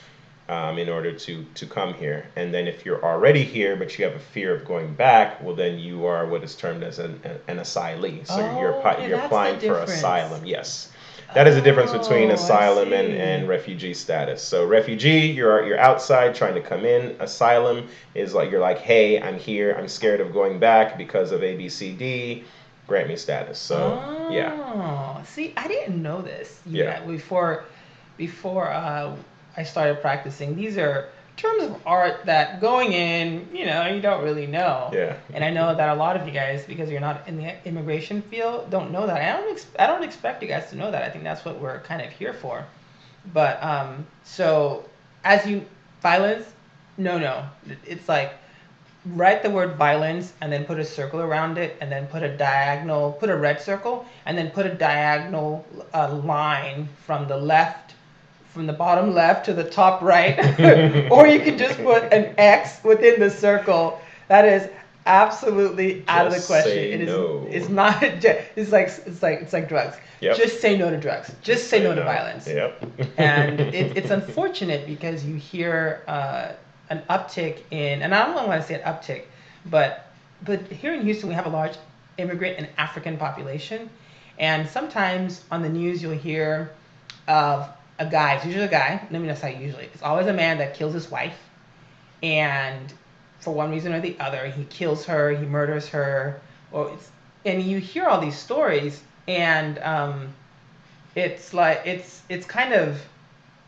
[0.47, 2.27] um, in order to to come here.
[2.35, 5.55] And then if you're already here but you have a fear of going back, well,
[5.55, 8.25] then you are what is termed as an, an asylee.
[8.27, 10.45] So oh, you're you're applying for asylum.
[10.45, 10.91] Yes.
[11.33, 14.43] That is the difference between oh, asylum and, and refugee status.
[14.43, 17.15] So refugee, you're you're outside trying to come in.
[17.19, 19.75] Asylum is like you're like, hey, I'm here.
[19.77, 22.43] I'm scared of going back because of A, B, C, D.
[22.87, 23.57] Grant me status.
[23.57, 25.23] So oh, yeah.
[25.23, 26.61] See, I didn't know this.
[26.67, 27.03] Yeah.
[27.03, 27.65] Before
[28.15, 29.15] before uh,
[29.57, 34.23] I started practicing, these are terms of art that going in, you know, you don't
[34.23, 34.89] really know.
[34.93, 35.17] Yeah.
[35.33, 38.21] And I know that a lot of you guys, because you're not in the immigration
[38.21, 39.21] field, don't know that.
[39.21, 41.03] I don't ex- I don't expect you guys to know that.
[41.03, 42.65] I think that's what we're kind of here for.
[43.33, 44.85] But um, so
[45.23, 45.65] as you
[46.01, 46.45] violence,
[46.97, 47.45] no, no,
[47.85, 48.33] it's like
[49.07, 52.37] write the word violence and then put a circle around it and then put a
[52.37, 57.84] diagonal, put a red circle and then put a diagonal uh, line from the left
[58.55, 60.39] from the bottom left to the top right,
[61.11, 63.99] or you can just put an X within the circle.
[64.29, 64.69] That is
[65.05, 66.77] absolutely just out of the question.
[66.77, 67.07] It is.
[67.07, 67.45] No.
[67.51, 68.01] It's not.
[68.55, 69.97] It's like it's like it's like drugs.
[70.21, 70.37] Yep.
[70.37, 71.27] Just say no to drugs.
[71.27, 72.47] Just, just say, say, no, no, to violence.
[72.47, 72.85] Yep.
[73.17, 76.53] and it, it's unfortunate because you hear uh,
[76.89, 79.23] an uptick in, and I don't want to say an uptick,
[79.65, 81.75] but but here in Houston we have a large
[82.17, 83.89] immigrant and African population,
[84.39, 86.71] and sometimes on the news you'll hear
[87.27, 90.33] of a guy, it's usually a guy, let me not say usually, it's always a
[90.33, 91.37] man that kills his wife.
[92.21, 92.93] And
[93.39, 96.41] for one reason or the other, he kills her, he murders her,
[96.71, 97.11] or it's,
[97.45, 100.33] and you hear all these stories, and um,
[101.13, 102.99] it's like it's it's kind of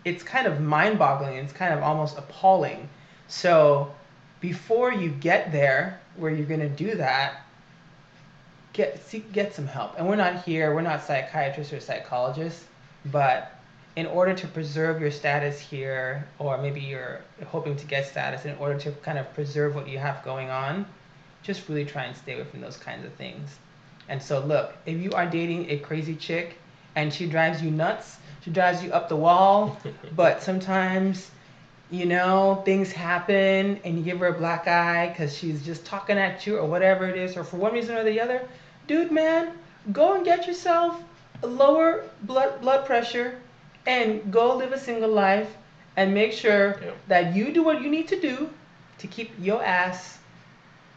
[0.04, 1.36] it's kind of mind-boggling.
[1.36, 2.90] It's kind of almost appalling.
[3.28, 3.94] So
[4.40, 7.42] before you get there, where you're gonna do that,
[8.74, 9.94] get see, get some help.
[9.98, 10.74] And we're not here.
[10.74, 12.66] We're not psychiatrists or psychologists,
[13.06, 13.57] but
[13.98, 18.56] in order to preserve your status here, or maybe you're hoping to get status in
[18.58, 20.86] order to kind of preserve what you have going on,
[21.42, 23.58] just really try and stay away from those kinds of things.
[24.08, 26.60] And so, look, if you are dating a crazy chick
[26.96, 29.80] and she drives you nuts, she drives you up the wall,
[30.16, 31.32] but sometimes,
[31.90, 36.20] you know, things happen and you give her a black eye because she's just talking
[36.20, 38.48] at you or whatever it is, or for one reason or the other,
[38.86, 39.54] dude, man,
[39.92, 41.02] go and get yourself
[41.42, 43.40] lower blood blood pressure
[43.88, 45.56] and go live a single life
[45.96, 46.92] and make sure yeah.
[47.08, 48.50] that you do what you need to do
[49.00, 50.20] to keep your ass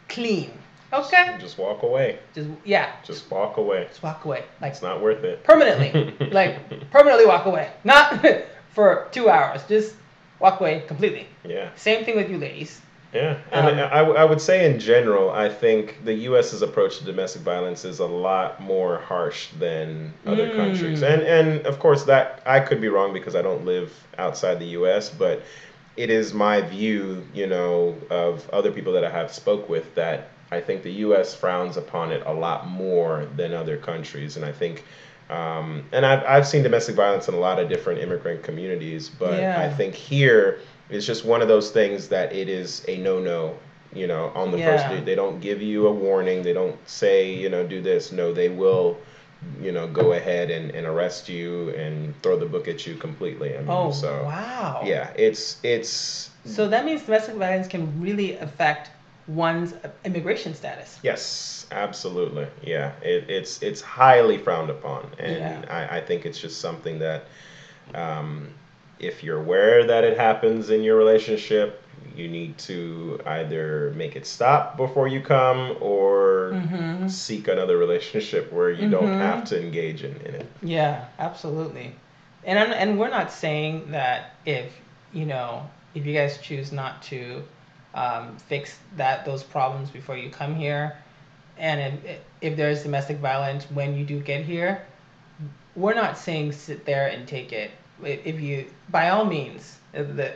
[0.08, 0.50] clean.
[0.92, 1.26] Okay.
[1.26, 2.18] Just, just, walk away.
[2.34, 2.92] Just yeah.
[3.04, 3.86] Just walk away.
[3.88, 4.44] Just walk away.
[4.60, 5.44] Like it's not worth it.
[5.44, 6.28] Permanently.
[6.32, 7.70] like permanently walk away.
[7.84, 8.26] Not
[8.74, 9.62] for two hours.
[9.68, 9.94] Just
[10.40, 11.28] walk away completely.
[11.44, 11.70] Yeah.
[11.76, 12.80] Same thing with you ladies.
[13.12, 17.04] Yeah, and um, I, I would say in general, I think the U.S.'s approach to
[17.04, 20.56] domestic violence is a lot more harsh than other mm.
[20.56, 24.60] countries, and and of course that I could be wrong because I don't live outside
[24.60, 25.42] the U.S., but
[25.96, 30.28] it is my view, you know, of other people that I have spoke with that
[30.52, 31.34] I think the U.S.
[31.34, 34.84] frowns upon it a lot more than other countries, and I think.
[35.28, 39.38] Um, and I've, I've seen domestic violence in a lot of different immigrant communities, but
[39.38, 39.60] yeah.
[39.60, 40.58] I think here
[40.90, 43.56] it's just one of those things that it is a no no.
[43.92, 44.76] You know, on the yeah.
[44.76, 46.44] first day, they don't give you a warning.
[46.44, 48.12] They don't say, you know, do this.
[48.12, 48.96] No, they will
[49.60, 53.54] you know, go ahead and, and arrest you and throw the book at you completely.
[53.54, 54.82] I mean, oh, so wow.
[54.84, 56.30] Yeah, it's it's.
[56.44, 58.90] So that means domestic violence can really affect
[59.26, 59.74] one's
[60.04, 60.98] immigration status.
[61.02, 62.48] Yes, absolutely.
[62.62, 65.88] Yeah, it, it's it's highly frowned upon, and yeah.
[65.90, 67.24] I, I think it's just something that
[67.94, 68.48] um,
[69.00, 71.82] if you're aware that it happens in your relationship,
[72.14, 77.08] you need to either make it stop before you come or mm-hmm.
[77.08, 78.90] seek another relationship where you mm-hmm.
[78.90, 80.46] don't have to engage in, in it.
[80.62, 81.94] Yeah, absolutely.
[82.44, 84.72] And I'm, and we're not saying that if
[85.12, 87.42] you know if you guys choose not to
[87.94, 90.96] um, fix that those problems before you come here,
[91.58, 94.82] and if, if there's domestic violence when you do get here,
[95.76, 97.70] we're not saying sit there and take it.
[98.04, 100.34] If you, by all means, uh, the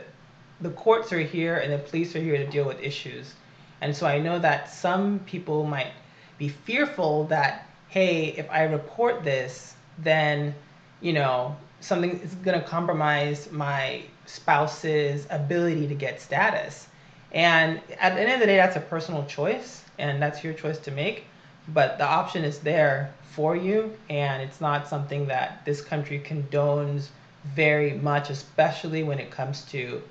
[0.61, 3.33] the courts are here and the police are here to deal with issues,
[3.81, 5.91] and so I know that some people might
[6.37, 10.53] be fearful that hey, if I report this, then
[11.01, 16.87] you know something is going to compromise my spouse's ability to get status.
[17.31, 20.79] And at the end of the day, that's a personal choice, and that's your choice
[20.79, 21.25] to make.
[21.67, 27.09] But the option is there for you, and it's not something that this country condones
[27.53, 30.01] very much, especially when it comes to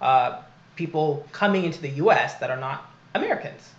[0.00, 0.42] uh,
[0.76, 2.34] people coming into the U.S.
[2.36, 3.70] that are not Americans.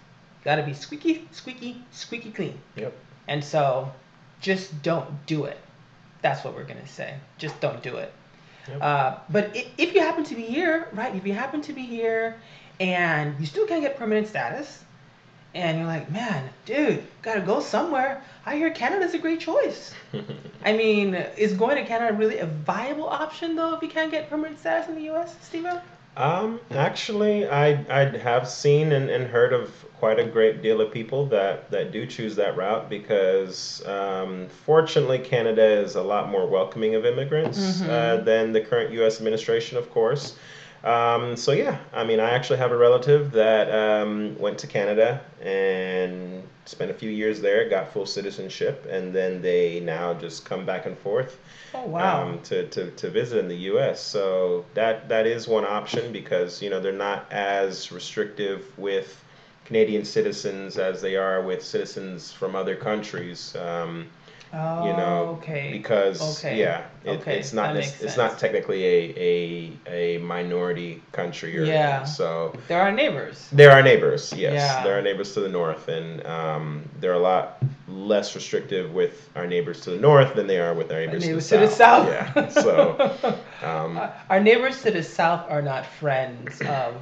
[0.43, 2.59] Got to be squeaky, squeaky, squeaky clean.
[2.75, 2.93] Yep.
[3.27, 3.91] And so,
[4.39, 5.57] just don't do it.
[6.21, 7.15] That's what we're gonna say.
[7.37, 8.13] Just don't do it.
[8.67, 8.81] Yep.
[8.81, 11.15] Uh, but if you happen to be here, right?
[11.15, 12.37] If you happen to be here
[12.79, 14.84] and you still can't get permanent status,
[15.55, 18.21] and you're like, man, dude, gotta go somewhere.
[18.45, 19.93] I hear Canada's a great choice.
[20.65, 24.29] I mean, is going to Canada really a viable option though if you can't get
[24.29, 25.65] permanent status in the U.S., Steve?
[26.17, 30.91] Um, actually, I I have seen and, and heard of quite a great deal of
[30.91, 36.47] people that that do choose that route because um, fortunately Canada is a lot more
[36.47, 37.89] welcoming of immigrants mm-hmm.
[37.89, 39.17] uh, than the current U.S.
[39.17, 40.35] administration, of course.
[40.85, 45.21] Um, so yeah, I mean, I actually have a relative that um, went to Canada
[45.41, 50.63] and spent a few years there, got full citizenship, and then they now just come
[50.63, 51.39] back and forth.
[51.73, 52.23] Oh wow!
[52.23, 53.99] Um, to, to, to visit in the U.S.
[53.99, 59.23] So that that is one option because you know they're not as restrictive with
[59.65, 63.55] Canadian citizens as they are with citizens from other countries.
[63.55, 64.07] Um,
[64.53, 65.69] Oh, you know, okay.
[65.71, 66.59] Because okay.
[66.59, 67.39] yeah, it, okay.
[67.39, 69.13] it's not it's not technically a,
[69.87, 71.57] a a minority country.
[71.57, 72.03] Or yeah.
[72.03, 73.49] So they're our neighbors.
[73.51, 74.33] They're our neighbors.
[74.33, 74.83] Yes, yeah.
[74.83, 79.45] they're our neighbors to the north, and um, they're a lot less restrictive with our
[79.45, 82.33] neighbors to the north than they are with our neighbors, neighbors to, the, to south.
[82.33, 82.55] the south.
[82.55, 83.29] Yeah.
[83.29, 83.37] So
[83.67, 86.95] um, our neighbors to the south are not friends of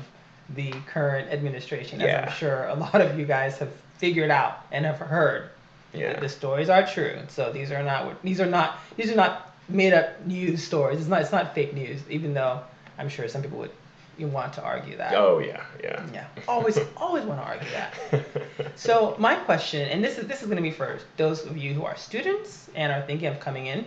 [0.56, 2.26] the current administration, as yeah.
[2.28, 5.50] I'm sure a lot of you guys have figured out and have heard.
[5.94, 6.20] Yeah.
[6.20, 7.20] The, stories are true.
[7.30, 11.00] So these are not these are not these are not made up news stories.
[11.00, 12.62] It's not it's not fake news, even though
[12.98, 13.72] I'm sure some people would
[14.18, 15.14] you want to argue that.
[15.16, 16.06] Oh yeah, yeah.
[16.14, 16.28] Yeah.
[16.48, 18.74] Always always want to argue that.
[18.76, 21.84] so my question, and this is this is gonna be for those of you who
[21.86, 23.86] are students and are thinking of coming in.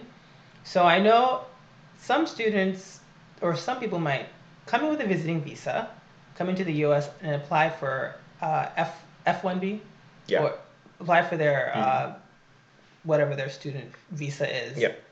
[0.64, 1.42] So I know
[2.00, 3.00] some students
[3.40, 4.26] or some people might
[4.66, 5.88] come in with a visiting visa,
[6.36, 8.96] come into the US and apply for uh, F
[9.26, 9.80] F one B.
[10.28, 10.42] Yeah.
[10.42, 10.58] Or
[11.00, 12.12] apply for their mm-hmm.
[12.12, 12.14] uh,
[13.04, 14.78] whatever their student visa is.
[14.78, 15.02] Yep.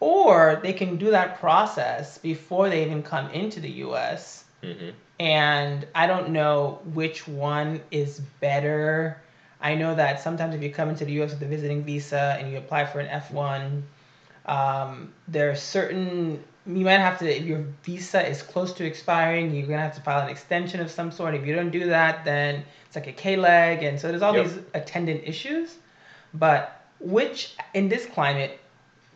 [0.00, 4.44] Or they can do that process before they even come into the U.S.
[4.62, 4.90] Mm-hmm.
[5.20, 9.22] And I don't know which one is better.
[9.60, 11.32] I know that sometimes if you come into the U.S.
[11.32, 13.82] with a visiting visa and you apply for an F1,
[14.46, 19.54] um, there are certain you might have to if your visa is close to expiring
[19.54, 21.86] you're going to have to file an extension of some sort if you don't do
[21.86, 24.46] that then it's like a k-leg and so there's all yep.
[24.46, 25.76] these attendant issues
[26.34, 28.58] but which in this climate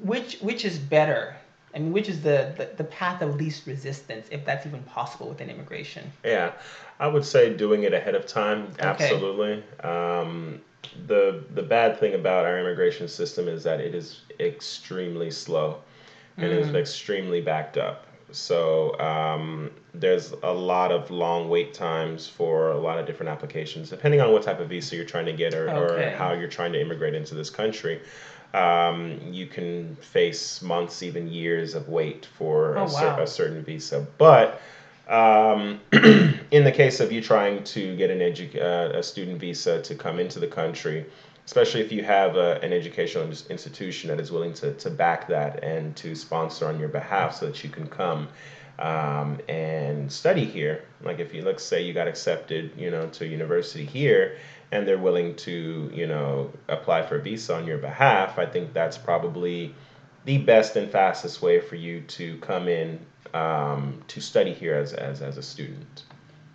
[0.01, 1.35] which which is better
[1.75, 5.29] I mean, which is the, the, the path of least resistance, if that's even possible
[5.29, 6.11] within immigration?
[6.25, 6.51] Yeah,
[6.99, 9.63] I would say doing it ahead of time, absolutely.
[9.79, 9.89] Okay.
[9.89, 10.61] Um,
[11.07, 15.79] the the bad thing about our immigration system is that it is extremely slow
[16.43, 16.59] and mm.
[16.59, 18.07] is extremely backed up.
[18.32, 23.91] So um, there's a lot of long wait times for a lot of different applications,
[23.91, 26.12] depending on what type of visa you're trying to get or, okay.
[26.12, 28.01] or how you're trying to immigrate into this country.
[28.53, 32.88] Um, you can face months, even years of wait for oh, a, wow.
[32.88, 34.07] cer- a, certain visa.
[34.18, 34.61] But
[35.09, 39.80] um, in the case of you trying to get an edu- uh, a student visa
[39.82, 41.07] to come into the country,
[41.47, 45.62] especially if you have a, an educational institution that is willing to, to back that
[45.64, 48.28] and to sponsor on your behalf so that you can come
[48.78, 50.84] um, and study here.
[51.03, 54.38] Like if you let's say you got accepted, you know, to university here,
[54.72, 58.72] and they're willing to, you know, apply for a visa on your behalf, I think
[58.72, 59.74] that's probably
[60.24, 63.01] the best and fastest way for you to come in
[63.34, 66.05] um, to study here as, as, as a student.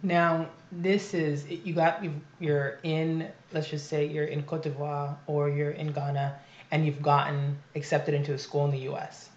[0.06, 2.04] Now, this is you got
[2.40, 6.38] you're in let's just say you're in Cote d'Ivoire or you're in Ghana
[6.72, 9.30] and you've gotten accepted into a school in the U.S.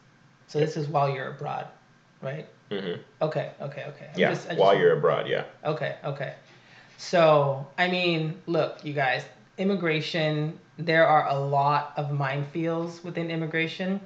[0.47, 1.69] So this is while you're abroad,
[2.21, 2.47] right?
[2.71, 3.01] Mm-hmm.
[3.23, 4.11] Okay, okay, okay.
[4.13, 5.45] I'm yeah, just, just, while you're abroad, yeah.
[5.65, 6.35] Okay, okay.
[6.99, 9.25] So, I mean, look, you guys,
[9.57, 14.01] immigration, there are a lot of minefields within immigration.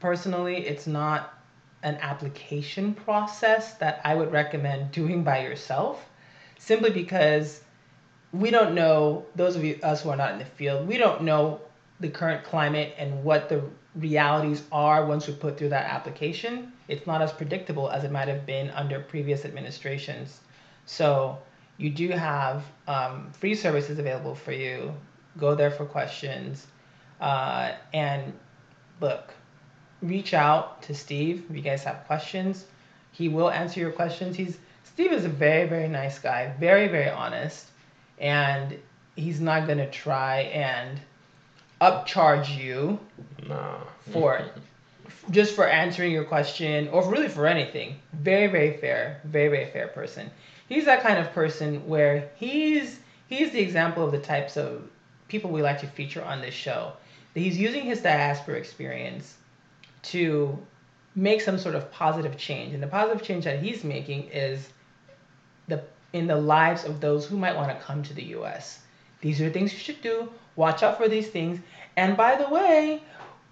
[0.00, 1.31] Personally, it's not
[1.82, 6.04] an application process that I would recommend doing by yourself,
[6.58, 7.62] simply because
[8.32, 11.22] we don't know, those of you, us who are not in the field, we don't
[11.22, 11.60] know
[12.00, 13.62] the current climate and what the
[13.94, 16.72] realities are once we put through that application.
[16.88, 20.40] It's not as predictable as it might have been under previous administrations.
[20.86, 21.38] So
[21.76, 24.94] you do have um, free services available for you.
[25.38, 26.66] Go there for questions.
[27.20, 28.32] Uh, and
[29.00, 29.32] look,
[30.02, 32.66] reach out to Steve if you guys have questions.
[33.12, 34.36] He will answer your questions.
[34.36, 37.68] He's Steve is a very, very nice guy, very, very honest,
[38.18, 38.78] and
[39.16, 41.00] he's not gonna try and
[41.80, 42.98] upcharge you
[43.48, 43.78] nah.
[44.12, 44.44] for
[45.30, 47.96] just for answering your question or really for anything.
[48.12, 50.30] Very, very fair, very, very fair person.
[50.68, 52.98] He's that kind of person where he's
[53.28, 54.88] he's the example of the types of
[55.28, 56.92] people we like to feature on this show.
[57.34, 59.36] He's using his diaspora experience
[60.02, 60.58] to
[61.14, 62.74] make some sort of positive change.
[62.74, 64.68] And the positive change that he's making is
[65.68, 68.80] the in the lives of those who might want to come to the US.
[69.20, 70.30] These are things you should do.
[70.56, 71.60] Watch out for these things.
[71.96, 73.02] And by the way,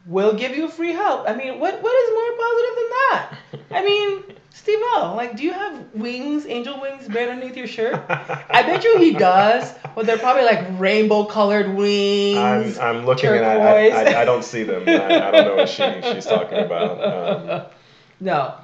[0.07, 1.29] we'll give you free help.
[1.29, 3.39] I mean, what what is more positive than that?
[3.71, 8.05] I mean, Steve O, like, do you have wings, angel wings, buried underneath your shirt?
[8.09, 9.73] I bet you he does.
[9.95, 12.79] but they're probably like rainbow colored wings.
[12.79, 13.93] I'm, I'm looking turquoise.
[13.93, 14.89] and I, I, I, don't see them.
[14.89, 17.05] I, I, don't know what she, she's talking about.
[17.05, 17.63] Um,
[18.21, 18.55] no,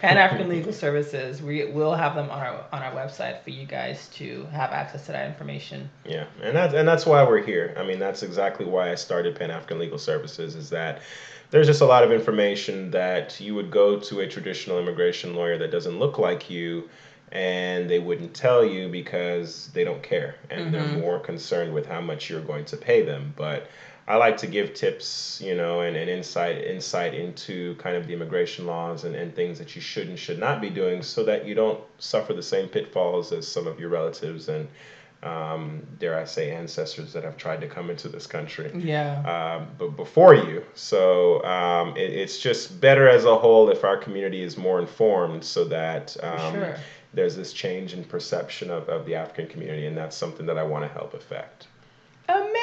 [0.00, 1.42] Pan African Legal Services.
[1.42, 5.06] We will have them on our on our website for you guys to have access
[5.06, 5.90] to that information.
[6.04, 7.74] Yeah, and that's and that's why we're here.
[7.76, 10.56] I mean, that's exactly why I started Pan African Legal Services.
[10.56, 11.02] Is that
[11.50, 15.58] there's just a lot of information that you would go to a traditional immigration lawyer
[15.58, 16.88] that doesn't look like you
[17.32, 20.72] and they wouldn't tell you because they don't care and mm-hmm.
[20.72, 23.68] they're more concerned with how much you're going to pay them but
[24.10, 28.12] I like to give tips, you know, and, and insight insight into kind of the
[28.12, 31.46] immigration laws and, and things that you should and should not be doing so that
[31.46, 34.66] you don't suffer the same pitfalls as some of your relatives and
[35.22, 38.72] um, dare I say ancestors that have tried to come into this country.
[38.74, 39.58] Yeah.
[39.60, 40.64] Um, but before you.
[40.74, 45.44] So um, it, it's just better as a whole if our community is more informed
[45.44, 46.76] so that um, sure.
[47.14, 50.64] there's this change in perception of, of the African community and that's something that I
[50.64, 51.68] want to help affect.
[52.28, 52.59] Amazing.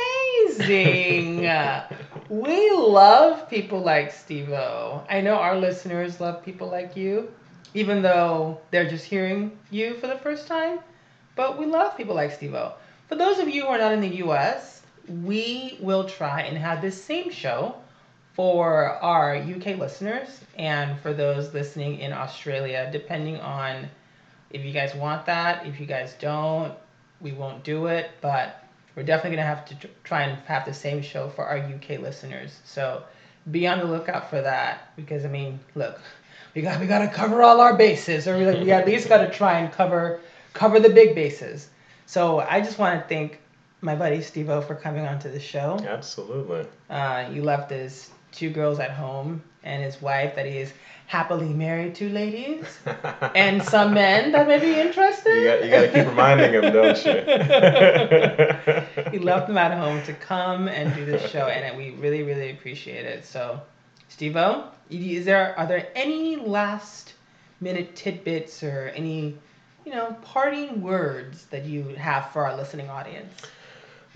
[2.29, 5.03] We love people like Steve O.
[5.09, 7.31] I know our listeners love people like you,
[7.73, 10.79] even though they're just hearing you for the first time.
[11.35, 12.73] But we love people like Steve O.
[13.07, 16.81] For those of you who are not in the US, we will try and have
[16.81, 17.75] this same show
[18.33, 23.87] for our UK listeners and for those listening in Australia, depending on
[24.51, 25.65] if you guys want that.
[25.65, 26.73] If you guys don't,
[27.21, 28.11] we won't do it.
[28.21, 28.63] But
[28.97, 31.99] we're definitely going to have to try and have the same show for our UK
[31.99, 32.59] listeners.
[32.65, 33.03] So
[33.51, 36.01] be on the lookout for that because I mean, look,
[36.55, 39.19] we got we got to cover all our bases, or we, we at least got
[39.19, 40.19] to try and cover
[40.53, 41.69] cover the big bases.
[42.07, 43.39] So I just want to thank
[43.81, 45.79] my buddy Steve O for coming onto the show.
[45.87, 46.65] Absolutely.
[46.89, 50.73] Uh, you left his two girls at home and his wife that he is
[51.07, 52.79] happily married to ladies
[53.35, 55.35] and some men that may be interested.
[55.35, 57.11] You got, you got to keep reminding him, don't you?
[59.11, 62.51] he left them at home to come and do this show, and we really, really
[62.51, 63.25] appreciate it.
[63.25, 63.61] So,
[64.09, 67.13] Steve-O, is there are there any last
[67.59, 69.35] minute tidbits or any
[69.85, 73.33] you know parting words that you have for our listening audience?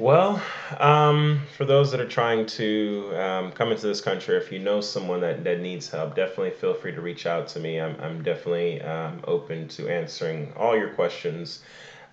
[0.02, 0.42] Well,
[0.80, 4.82] um, for those that are trying to um, come into this country, if you know
[4.82, 7.80] someone that, that needs help, definitely feel free to reach out to me.
[7.80, 11.62] I'm, I'm definitely um, open to answering all your questions.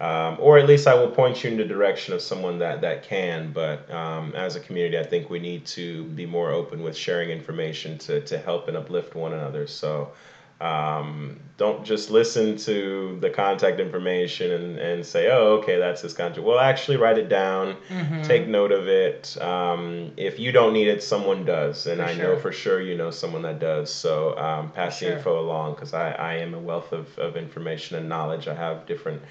[0.01, 3.05] Um, or at least I will point you in the direction of someone that, that
[3.05, 3.53] can.
[3.53, 7.30] But um, as a community, I think we need to be more open with sharing
[7.30, 9.66] information to, to help and uplift one another.
[9.66, 10.12] So
[10.61, 16.14] um, don't just listen to the contact information and, and say, oh, okay, that's his
[16.14, 16.44] contact.
[16.44, 18.22] Well, actually, write it down, mm-hmm.
[18.22, 19.36] take note of it.
[19.40, 21.86] Um, if you don't need it, someone does.
[21.86, 22.22] And for I sure.
[22.22, 23.92] know for sure you know someone that does.
[23.92, 25.16] So um, pass the sure.
[25.16, 28.48] info along because I, I am a wealth of, of information and knowledge.
[28.48, 29.22] I have different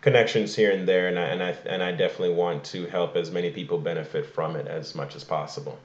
[0.00, 3.30] connections here and there, and I, and, I, and I definitely want to help as
[3.30, 5.78] many people benefit from it as much as possible.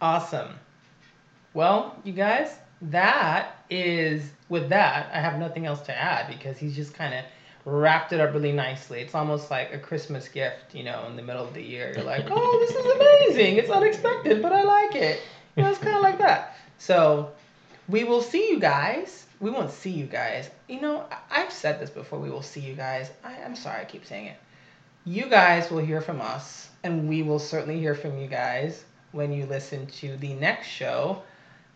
[0.00, 0.48] Awesome.
[1.54, 6.74] Well, you guys, that is with that i have nothing else to add because he's
[6.74, 7.24] just kind of
[7.64, 11.22] wrapped it up really nicely it's almost like a christmas gift you know in the
[11.22, 14.94] middle of the year you're like oh this is amazing it's unexpected but i like
[14.94, 15.20] it
[15.56, 17.30] you know it's kind of like that so
[17.88, 20.50] we will see you guys we won't see you guys.
[20.68, 22.18] You know, I've said this before.
[22.18, 23.10] We will see you guys.
[23.24, 24.36] I, I'm sorry, I keep saying it.
[25.04, 29.32] You guys will hear from us, and we will certainly hear from you guys when
[29.32, 31.22] you listen to the next show.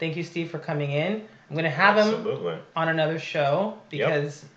[0.03, 1.29] Thank you, Steve, for coming in.
[1.49, 2.55] I'm going to have Absolutely.
[2.55, 4.51] him on another show because yep.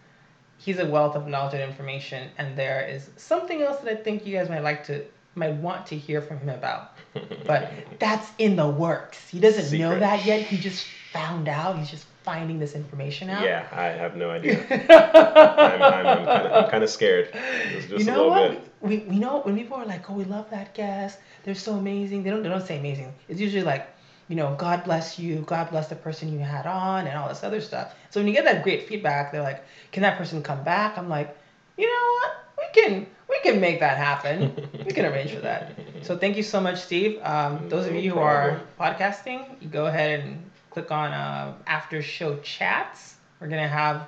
[0.58, 4.26] he's a wealth of knowledge and information, and there is something else that I think
[4.26, 6.93] you guys might like to might want to hear from him about.
[7.46, 9.30] But that's in the works.
[9.30, 9.80] He doesn't Secret.
[9.82, 10.41] know that yet.
[10.41, 11.78] He just found out.
[11.78, 13.43] He's just finding this information out.
[13.43, 14.66] Yeah, I have no idea.
[14.89, 17.30] I'm, I'm, I'm kind of scared.
[17.72, 18.50] Just, just you know what?
[18.50, 18.72] Bit.
[18.82, 21.20] We, we know when people are like, "Oh, we love that guest.
[21.43, 23.14] They're so amazing." They don't they don't say amazing.
[23.30, 23.95] It's usually like,
[24.28, 27.43] you know, God bless you, God bless the person you had on, and all this
[27.43, 27.93] other stuff.
[28.09, 31.09] So when you get that great feedback, they're like, "Can that person come back?" I'm
[31.09, 31.36] like,
[31.78, 32.45] you know what?
[32.57, 34.69] We can we can make that happen.
[34.86, 35.78] we can arrange for that.
[36.01, 37.19] So thank you so much, Steve.
[37.21, 42.01] Um, those of you who are podcasting, you go ahead and click on uh, after
[42.01, 43.15] show chats.
[43.39, 44.07] We're gonna have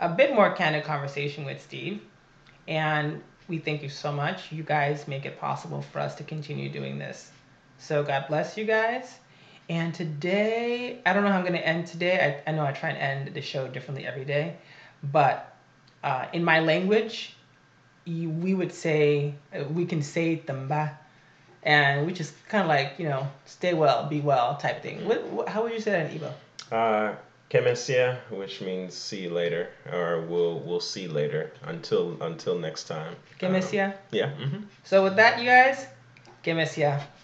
[0.00, 2.02] a bit more candid conversation with Steve,
[2.68, 4.52] and we thank you so much.
[4.52, 7.30] You guys make it possible for us to continue doing this.
[7.78, 9.18] So God bless you guys.
[9.68, 12.40] And today, I don't know how I'm going to end today.
[12.46, 14.56] I, I know I try and end the show differently every day,
[15.02, 15.56] but
[16.04, 17.34] uh, in my language,
[18.04, 20.96] you, we would say, uh, we can say tamba,
[21.64, 25.04] and which is kind of like, you know, stay well, be well type thing.
[25.04, 26.32] What, what how would you say that in Igbo?
[26.70, 27.16] Uh,
[27.50, 33.14] Kemesia, which means see you later, or we'll we'll see later until until next time.
[33.40, 33.86] Kemesia.
[33.86, 34.30] Um, yeah.
[34.30, 34.62] Mm-hmm.
[34.84, 35.86] So with that, you guys,
[36.44, 37.02] Kemesia.